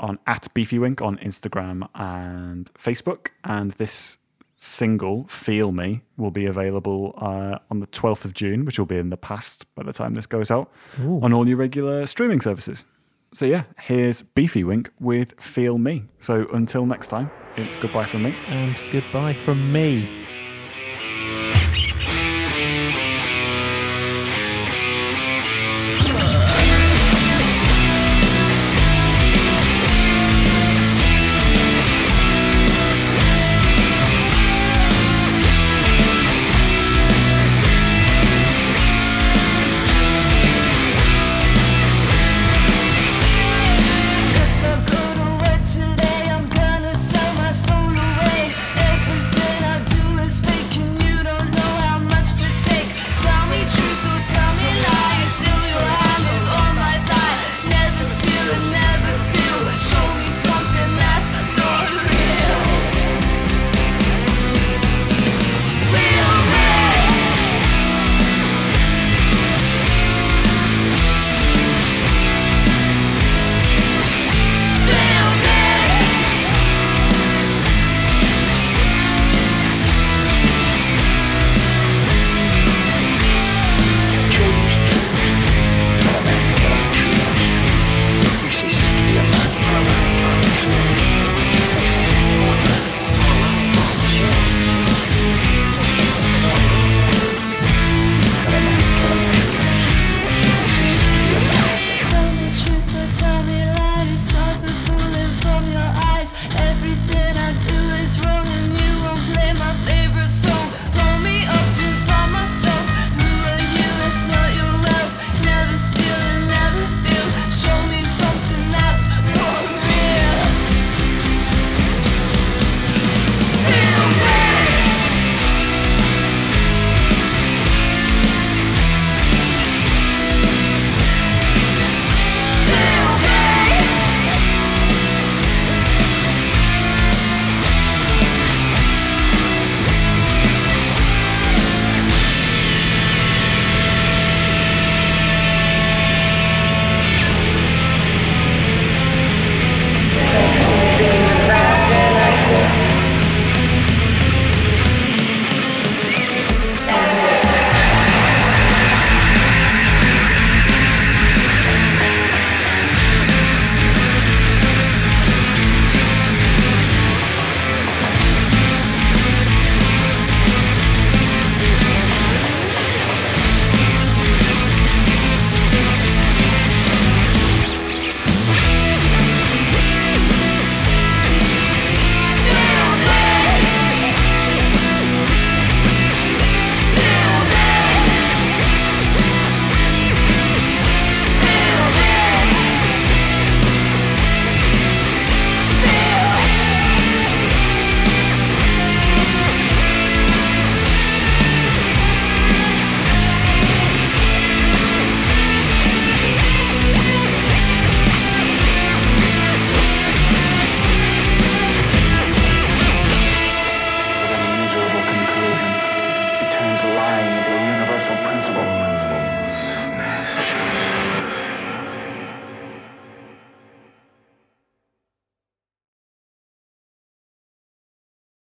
on 0.00 0.18
at 0.26 0.48
Beefywink 0.52 1.00
on 1.00 1.16
Instagram 1.18 1.88
and 1.94 2.72
Facebook. 2.74 3.28
And 3.44 3.70
this 3.72 4.18
single, 4.62 5.26
Feel 5.26 5.72
Me, 5.72 6.02
will 6.18 6.30
be 6.30 6.44
available 6.44 7.14
uh, 7.16 7.58
on 7.70 7.80
the 7.80 7.86
12th 7.86 8.26
of 8.26 8.34
June, 8.34 8.66
which 8.66 8.78
will 8.78 8.86
be 8.86 8.98
in 8.98 9.08
the 9.08 9.16
past 9.16 9.64
by 9.74 9.82
the 9.82 9.92
time 9.92 10.12
this 10.14 10.26
goes 10.26 10.50
out, 10.50 10.70
Ooh. 11.00 11.18
on 11.22 11.32
all 11.32 11.48
your 11.48 11.56
regular 11.56 12.06
streaming 12.06 12.42
services. 12.42 12.84
So, 13.32 13.46
yeah, 13.46 13.62
here's 13.80 14.22
Beefywink 14.22 14.88
with 15.00 15.40
Feel 15.40 15.78
Me. 15.78 16.04
So, 16.18 16.46
until 16.52 16.84
next 16.84 17.08
time, 17.08 17.30
it's 17.56 17.76
goodbye 17.76 18.04
from 18.04 18.24
me. 18.24 18.34
and 18.48 18.76
goodbye 18.92 19.32
from 19.32 19.72
me. 19.72 20.06